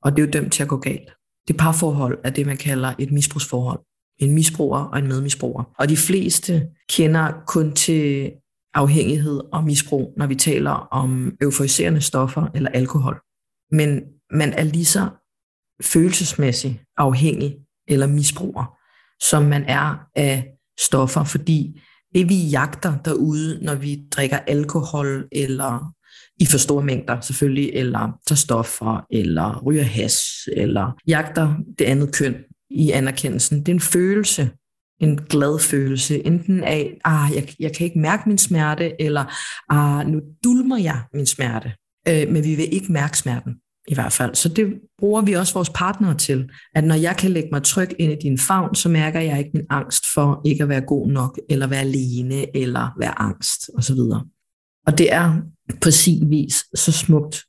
Og 0.02 0.16
det 0.16 0.22
er 0.22 0.26
jo 0.26 0.30
dømt 0.30 0.52
til 0.52 0.62
at 0.62 0.68
gå 0.68 0.76
galt. 0.76 1.10
Det 1.48 1.56
parforhold 1.56 2.18
er 2.24 2.30
det, 2.30 2.46
man 2.46 2.56
kalder 2.56 2.94
et 2.98 3.12
misbrugsforhold. 3.12 3.80
En 4.18 4.34
misbruger 4.34 4.78
og 4.78 4.98
en 4.98 5.06
medmisbruger. 5.06 5.64
Og 5.78 5.88
de 5.88 5.96
fleste 5.96 6.68
kender 6.88 7.32
kun 7.46 7.74
til 7.74 8.32
afhængighed 8.74 9.40
og 9.52 9.64
misbrug, 9.64 10.14
når 10.16 10.26
vi 10.26 10.34
taler 10.34 10.70
om 10.70 11.36
euforiserende 11.40 12.00
stoffer 12.00 12.46
eller 12.54 12.70
alkohol. 12.70 13.20
Men 13.70 14.02
man 14.30 14.52
er 14.52 14.64
lige 14.64 14.84
så 14.84 15.08
følelsesmæssigt 15.82 16.74
afhængig 16.96 17.56
eller 17.88 18.06
misbruger, 18.06 18.76
som 19.22 19.42
man 19.42 19.64
er 19.64 19.98
af 20.14 20.46
stoffer, 20.80 21.24
fordi 21.24 21.80
det 22.14 22.28
vi 22.28 22.34
jagter 22.34 22.98
derude, 22.98 23.64
når 23.64 23.74
vi 23.74 24.00
drikker 24.10 24.38
alkohol 24.38 25.28
eller 25.32 25.92
i 26.40 26.46
for 26.46 26.58
store 26.58 26.84
mængder 26.84 27.20
selvfølgelig, 27.20 27.70
eller 27.74 28.18
tager 28.26 28.36
stoffer, 28.36 29.06
eller 29.10 29.62
ryger 29.66 29.82
has, 29.82 30.48
eller 30.52 30.96
jagter 31.06 31.54
det 31.78 31.84
andet 31.84 32.14
køn 32.14 32.36
i 32.70 32.90
anerkendelsen. 32.90 33.58
Det 33.58 33.68
er 33.68 33.74
en 33.74 33.80
følelse, 33.80 34.50
en 35.00 35.16
glad 35.16 35.58
følelse, 35.58 36.26
enten 36.26 36.64
af, 36.64 36.98
ah, 37.04 37.30
jeg, 37.34 37.48
jeg 37.60 37.76
kan 37.76 37.84
ikke 37.84 37.98
mærke 37.98 38.22
min 38.26 38.38
smerte, 38.38 39.02
eller 39.02 39.24
ah, 39.72 40.06
nu 40.06 40.20
dulmer 40.44 40.78
jeg 40.78 41.02
min 41.14 41.26
smerte, 41.26 41.72
øh, 42.08 42.28
men 42.32 42.44
vi 42.44 42.54
vil 42.54 42.74
ikke 42.74 42.92
mærke 42.92 43.18
smerten 43.18 43.54
i 43.88 43.94
hvert 43.94 44.12
fald. 44.12 44.34
Så 44.34 44.48
det 44.48 44.74
bruger 44.98 45.22
vi 45.22 45.32
også 45.32 45.54
vores 45.54 45.70
partnere 45.70 46.14
til, 46.14 46.48
at 46.74 46.84
når 46.84 46.94
jeg 46.94 47.16
kan 47.16 47.30
lægge 47.30 47.48
mig 47.52 47.62
tryg 47.62 47.88
ind 47.98 48.12
i 48.12 48.16
din 48.22 48.38
favn, 48.38 48.74
så 48.74 48.88
mærker 48.88 49.20
jeg 49.20 49.38
ikke 49.38 49.50
min 49.54 49.66
angst 49.70 50.04
for 50.14 50.42
ikke 50.44 50.62
at 50.62 50.68
være 50.68 50.80
god 50.80 51.08
nok, 51.08 51.38
eller 51.50 51.66
være 51.66 51.80
alene, 51.80 52.56
eller 52.56 52.98
være 52.98 53.18
angst 53.18 53.70
osv. 53.74 53.98
Og 54.88 54.98
det 54.98 55.12
er 55.12 55.40
på 55.82 55.90
sin 55.90 56.30
vis 56.30 56.64
så 56.74 56.92
smukt, 56.92 57.42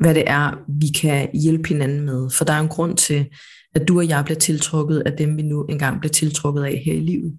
hvad 0.00 0.14
det 0.14 0.24
er, 0.26 0.52
vi 0.80 0.88
kan 0.88 1.28
hjælpe 1.34 1.68
hinanden 1.68 2.00
med. 2.00 2.30
For 2.30 2.44
der 2.44 2.52
er 2.52 2.60
en 2.60 2.68
grund 2.68 2.96
til, 2.96 3.26
at 3.74 3.88
du 3.88 3.98
og 3.98 4.08
jeg 4.08 4.24
bliver 4.24 4.38
tiltrukket 4.38 5.02
af 5.06 5.12
dem, 5.12 5.36
vi 5.36 5.42
nu 5.42 5.64
engang 5.64 6.00
bliver 6.00 6.12
tiltrukket 6.12 6.64
af 6.64 6.82
her 6.86 6.94
i 6.94 7.00
livet. 7.00 7.38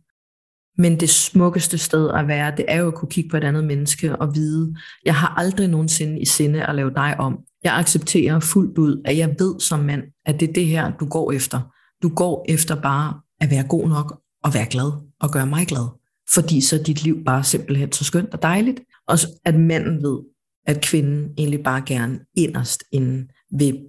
Men 0.78 1.00
det 1.00 1.10
smukkeste 1.10 1.78
sted 1.78 2.10
at 2.10 2.28
være, 2.28 2.54
det 2.58 2.66
er 2.68 2.78
jo 2.78 2.88
at 2.88 2.94
kunne 2.94 3.10
kigge 3.10 3.30
på 3.30 3.38
et 3.38 3.44
andet 3.44 3.64
menneske 3.64 4.16
og 4.16 4.36
vide, 4.36 4.76
jeg 5.06 5.16
har 5.16 5.28
aldrig 5.38 5.68
nogensinde 5.68 6.22
i 6.22 6.26
sinde 6.26 6.66
at 6.66 6.76
lave 6.76 6.94
dig 6.96 7.16
om. 7.20 7.40
Jeg 7.64 7.78
accepterer 7.78 8.40
fuldt 8.40 8.78
ud, 8.78 9.02
at 9.06 9.18
jeg 9.18 9.36
ved 9.40 9.60
som 9.60 9.80
mand, 9.80 10.04
at 10.26 10.40
det 10.40 10.50
er 10.50 10.54
det 10.54 10.66
her, 10.66 10.92
du 11.00 11.06
går 11.06 11.32
efter. 11.32 11.62
Du 12.04 12.10
går 12.10 12.46
efter 12.50 12.82
bare 12.82 13.20
at 13.42 13.52
være 13.52 13.68
god 13.68 13.90
nok 13.90 14.22
og 14.44 14.54
være 14.54 14.66
glad 14.70 14.92
og 15.22 15.32
gøre 15.32 15.48
mig 15.48 15.68
glad. 15.68 15.88
Fordi 16.34 16.62
så 16.62 16.76
er 16.76 16.84
dit 16.84 17.04
liv 17.04 17.24
bare 17.24 17.44
simpelthen 17.44 17.92
så 17.92 18.04
skønt 18.04 18.34
og 18.34 18.42
dejligt. 18.42 18.80
Og 19.08 19.18
at 19.46 19.56
manden 19.56 20.04
ved, 20.04 20.20
at 20.68 20.82
kvinden 20.82 21.34
egentlig 21.38 21.64
bare 21.64 21.84
gerne 21.86 22.20
inderst 22.38 22.84
inden 22.92 23.30
vil 23.52 23.86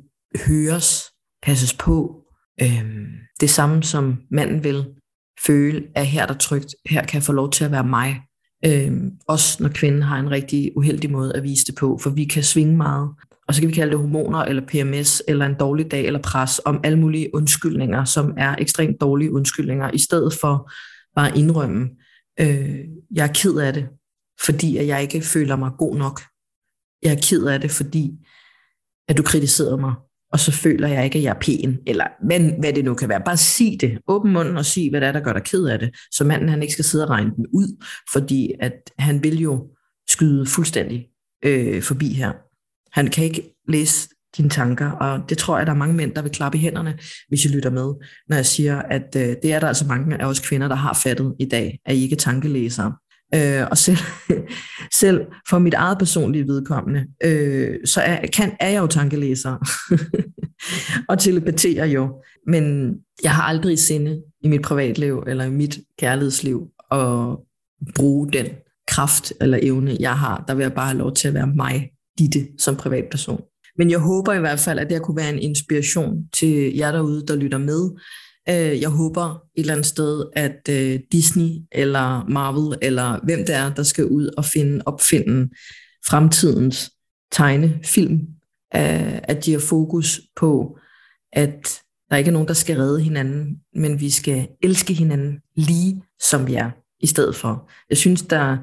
høres, 0.47 1.05
passes 1.43 1.75
på. 1.75 2.23
Øhm, 2.63 3.07
det 3.41 3.51
samme 3.51 3.83
som 3.83 4.17
manden 4.31 4.65
vil 4.65 4.87
føle, 5.47 5.85
at 5.95 6.07
her 6.07 6.23
er 6.23 6.27
der 6.27 6.35
trygt, 6.35 6.75
her 6.87 7.05
kan 7.05 7.15
jeg 7.15 7.23
få 7.23 7.33
lov 7.33 7.51
til 7.51 7.65
at 7.65 7.73
være 7.73 7.87
mig. 7.87 8.21
Øhm, 8.65 9.11
også 9.29 9.63
når 9.63 9.69
kvinden 9.69 10.03
har 10.03 10.19
en 10.19 10.31
rigtig 10.31 10.73
uheldig 10.77 11.11
måde 11.11 11.37
at 11.37 11.43
vise 11.43 11.65
det 11.65 11.75
på, 11.75 11.99
for 12.03 12.11
vi 12.11 12.25
kan 12.25 12.43
svinge 12.43 12.77
meget. 12.77 13.11
Og 13.49 13.55
så 13.55 13.61
kan 13.61 13.69
vi 13.69 13.75
kalde 13.75 13.91
det 13.91 13.99
hormoner, 13.99 14.39
eller 14.39 14.63
PMS, 14.67 15.23
eller 15.29 15.47
en 15.47 15.55
dårlig 15.61 15.91
dag, 15.91 16.07
eller 16.07 16.23
pres, 16.23 16.61
om 16.65 16.81
alle 16.85 16.99
mulige 16.99 17.35
undskyldninger, 17.35 18.05
som 18.05 18.35
er 18.39 18.57
ekstremt 18.59 19.01
dårlige 19.01 19.33
undskyldninger, 19.33 19.91
i 19.91 19.99
stedet 19.99 20.33
for 20.41 20.71
bare 21.15 21.31
at 21.31 21.37
indrømme, 21.37 21.91
øh, 22.41 22.79
jeg 23.15 23.29
er 23.29 23.33
ked 23.35 23.57
af 23.57 23.73
det, 23.73 23.89
fordi 24.45 24.77
at 24.77 24.87
jeg 24.87 25.03
ikke 25.03 25.23
føler 25.23 25.57
mig 25.57 25.71
god 25.79 25.97
nok. 25.97 26.23
Jeg 27.03 27.13
er 27.13 27.21
ked 27.23 27.45
af 27.45 27.61
det, 27.61 27.71
fordi 27.71 28.13
at 29.09 29.17
du 29.17 29.23
kritiserede 29.23 29.77
mig, 29.77 29.95
og 30.33 30.41
så 30.41 30.53
føler 30.53 30.89
jeg 30.89 31.05
ikke, 31.05 31.19
at 31.19 31.25
jeg 31.25 31.31
er 31.31 31.41
pæn, 31.41 31.79
eller 31.87 32.07
men, 32.27 32.61
hvad 32.61 32.73
det 32.73 32.85
nu 32.85 32.95
kan 32.95 33.09
være. 33.09 33.23
Bare 33.25 33.37
sig 33.37 33.77
det. 33.81 33.99
Åben 34.09 34.33
munden 34.33 34.57
og 34.57 34.65
sig, 34.65 34.91
hvad 34.91 35.01
det 35.01 35.09
er, 35.09 35.13
der 35.13 35.21
gør 35.21 35.33
dig 35.33 35.43
ked 35.43 35.65
af 35.65 35.79
det, 35.79 35.91
så 36.11 36.25
manden 36.25 36.49
han 36.49 36.63
ikke 36.63 36.73
skal 36.73 36.85
sidde 36.85 37.05
og 37.05 37.11
regne 37.11 37.33
den 37.37 37.47
ud, 37.47 37.85
fordi 38.13 38.53
at 38.61 38.93
han 38.99 39.23
vil 39.23 39.41
jo 39.41 39.71
skyde 40.09 40.47
fuldstændig 40.47 41.07
øh, 41.45 41.83
forbi 41.83 42.13
her. 42.13 42.33
Han 42.93 43.09
kan 43.09 43.25
ikke 43.25 43.55
læse 43.69 44.09
dine 44.37 44.51
tanker, 44.51 44.91
og 44.91 45.29
det 45.29 45.39
tror 45.39 45.59
jeg, 45.59 45.67
der 45.67 45.73
er 45.73 45.77
mange 45.77 45.95
mænd, 45.95 46.15
der 46.15 46.23
vil 46.23 46.31
klappe 46.31 46.59
i 46.59 46.61
hænderne, 46.61 46.99
hvis 47.29 47.45
I 47.45 47.49
lytter 47.49 47.71
med, 47.71 47.95
når 48.29 48.37
jeg 48.37 48.47
siger, 48.47 48.83
at 48.83 49.17
øh, 49.17 49.37
det 49.43 49.53
er 49.53 49.61
der 49.61 49.69
altså 49.69 49.87
mange 49.87 50.23
af 50.23 50.27
os 50.27 50.41
kvinder, 50.41 50.69
der 50.69 50.75
har 50.75 50.95
fattet 50.95 51.35
i 51.41 51.45
dag, 51.45 51.79
at 51.87 51.97
I 51.97 52.03
ikke 52.03 52.15
er 52.15 52.19
tankelæsere. 52.19 52.93
Øh, 53.35 53.67
og 53.71 53.79
selv, 53.79 53.99
selv 55.01 55.21
for 55.49 55.59
mit 55.59 55.75
eget 55.75 55.99
personlige 55.99 56.47
vedkommende, 56.47 57.07
øh, 57.25 57.79
så 57.85 58.01
er, 58.01 58.27
kan, 58.27 58.57
er 58.61 58.69
jeg 58.69 58.81
jo 58.81 58.87
tankelæser 58.87 59.57
og 61.11 61.19
telepaterer 61.19 61.87
jo. 61.87 62.23
Men 62.47 62.95
jeg 63.23 63.35
har 63.35 63.43
aldrig 63.43 63.73
i 63.73 63.77
sinde 63.77 64.23
i 64.41 64.49
mit 64.49 64.63
privatliv 64.63 65.25
eller 65.27 65.45
i 65.45 65.51
mit 65.51 65.81
kærlighedsliv 65.99 66.69
at 66.91 67.37
bruge 67.95 68.33
den 68.33 68.47
kraft 68.89 69.33
eller 69.41 69.59
evne, 69.63 69.97
jeg 70.01 70.19
har. 70.19 70.45
Der 70.49 70.55
vil 70.55 70.63
jeg 70.63 70.73
bare 70.73 70.87
have 70.87 70.99
lov 70.99 71.15
til 71.15 71.29
at 71.29 71.35
være 71.35 71.47
mig, 71.47 71.91
Ditte, 72.19 72.49
som 72.59 72.77
privatperson. 72.77 73.43
Men 73.79 73.91
jeg 73.91 73.99
håber 73.99 74.33
i 74.33 74.41
hvert 74.41 74.59
fald, 74.59 74.79
at 74.79 74.91
det 74.91 75.03
kunne 75.03 75.17
være 75.17 75.33
en 75.33 75.39
inspiration 75.39 76.25
til 76.33 76.77
jer 76.77 76.93
derude, 76.93 77.27
der 77.27 77.37
lytter 77.37 77.59
med. 77.59 77.91
Øh, 78.49 78.81
jeg 78.81 78.89
håber 78.89 79.25
et 79.25 79.61
eller 79.61 79.73
andet 79.73 79.87
sted, 79.87 80.25
at 80.37 80.69
øh, 80.71 81.01
Disney 81.13 81.51
eller 81.73 82.25
Marvel 82.29 82.79
eller 82.83 83.21
hvem 83.25 83.39
det 83.39 83.55
er, 83.55 83.75
der 83.75 83.83
skal 83.83 84.05
ud 84.07 84.31
og 84.37 84.45
finde 84.45 84.83
opfinde 84.87 85.51
fremtidens 86.09 86.93
tegnefilm, 87.33 88.19
øh, 88.77 89.19
at 89.23 89.45
de 89.45 89.53
har 89.53 89.61
fokus 89.61 90.21
på, 90.37 90.79
at 91.33 91.81
der 92.11 92.17
ikke 92.17 92.29
er 92.29 92.33
nogen, 92.33 92.49
der 92.49 92.55
skal 92.55 92.77
redde 92.77 93.03
hinanden, 93.03 93.57
men 93.75 94.01
vi 94.01 94.11
skal 94.11 94.49
elske 94.63 94.95
hinanden 94.95 95.39
lige 95.57 96.03
som 96.23 96.47
vi 96.47 96.55
er, 96.55 96.71
i 97.01 97.07
stedet 97.07 97.37
for. 97.37 97.71
Jeg 97.91 97.99
synes, 97.99 98.23
der 98.23 98.57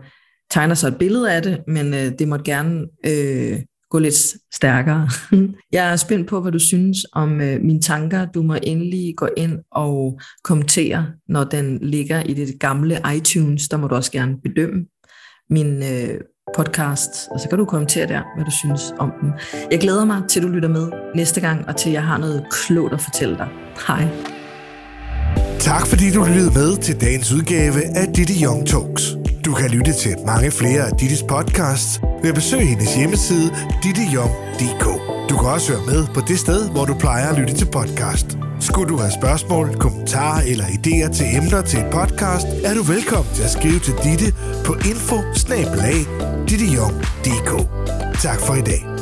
tegner 0.49 0.75
sig 0.75 0.87
et 0.87 0.97
billede 0.97 1.33
af 1.33 1.41
det, 1.41 1.63
men 1.67 1.93
øh, 1.93 2.19
det 2.19 2.27
måtte 2.27 2.45
gerne 2.45 2.87
øh, 3.05 3.59
gå 3.89 3.99
lidt 3.99 4.15
stærkere. 4.53 5.09
Jeg 5.71 5.91
er 5.91 5.95
spændt 5.95 6.27
på, 6.27 6.41
hvad 6.41 6.51
du 6.51 6.59
synes 6.59 6.97
om 7.13 7.41
øh, 7.41 7.61
mine 7.61 7.81
tanker. 7.81 8.25
Du 8.25 8.41
må 8.43 8.55
endelig 8.63 9.13
gå 9.17 9.27
ind 9.37 9.59
og 9.71 10.19
kommentere, 10.43 11.05
når 11.29 11.43
den 11.43 11.79
ligger 11.81 12.23
i 12.23 12.33
det 12.33 12.59
gamle 12.59 13.01
iTunes. 13.15 13.69
Der 13.69 13.77
må 13.77 13.87
du 13.87 13.95
også 13.95 14.11
gerne 14.11 14.35
bedømme 14.43 14.85
min 15.49 15.83
øh, 15.83 16.21
podcast, 16.55 17.09
og 17.31 17.39
så 17.39 17.49
kan 17.49 17.57
du 17.57 17.65
kommentere 17.65 18.07
der, 18.07 18.21
hvad 18.35 18.45
du 18.45 18.51
synes 18.51 18.81
om 18.99 19.11
den. 19.21 19.31
Jeg 19.71 19.79
glæder 19.79 20.05
mig 20.05 20.21
til, 20.29 20.39
at 20.39 20.43
du 20.43 20.49
lytter 20.49 20.69
med 20.69 20.91
næste 21.15 21.41
gang, 21.41 21.67
og 21.67 21.75
til, 21.75 21.89
at 21.89 21.93
jeg 21.93 22.03
har 22.03 22.17
noget 22.17 22.45
klogt 22.51 22.93
at 22.93 23.01
fortælle 23.01 23.37
dig. 23.37 23.47
Hej. 23.87 24.07
Tak 25.59 25.87
fordi 25.87 26.11
du 26.11 26.23
lyttede 26.23 26.53
med 26.53 26.77
til 26.77 27.01
dagens 27.01 27.33
udgave 27.33 27.97
af 27.97 28.13
Didi 28.13 28.43
Young 28.43 28.67
Talks. 28.67 29.18
Du 29.49 29.53
kan 29.53 29.69
lytte 29.69 29.93
til 29.93 30.15
mange 30.25 30.51
flere 30.51 30.81
af 30.81 30.91
Dittes 30.99 31.23
podcasts 31.23 32.01
ved 32.21 32.29
at 32.29 32.35
besøge 32.35 32.65
hendes 32.65 32.95
hjemmeside 32.95 33.55
dittejong.dk. 33.83 34.85
Du 35.29 35.37
kan 35.37 35.49
også 35.49 35.73
høre 35.73 35.85
med 35.85 36.07
på 36.13 36.21
det 36.27 36.39
sted, 36.39 36.69
hvor 36.69 36.85
du 36.85 36.93
plejer 36.93 37.29
at 37.29 37.39
lytte 37.39 37.53
til 37.53 37.65
podcast. 37.65 38.37
Skulle 38.59 38.89
du 38.89 38.97
have 38.97 39.11
spørgsmål, 39.11 39.75
kommentarer 39.79 40.41
eller 40.41 40.65
idéer 40.65 41.13
til 41.13 41.25
emner 41.37 41.61
til 41.61 41.79
et 41.79 41.91
podcast, 41.91 42.47
er 42.63 42.73
du 42.73 42.83
velkommen 42.83 43.33
til 43.35 43.43
at 43.43 43.51
skrive 43.51 43.79
til 43.79 43.93
Ditte 44.03 44.33
på 44.65 44.73
info 44.73 45.17
Tak 48.21 48.39
for 48.39 48.53
i 48.55 48.61
dag. 48.61 48.98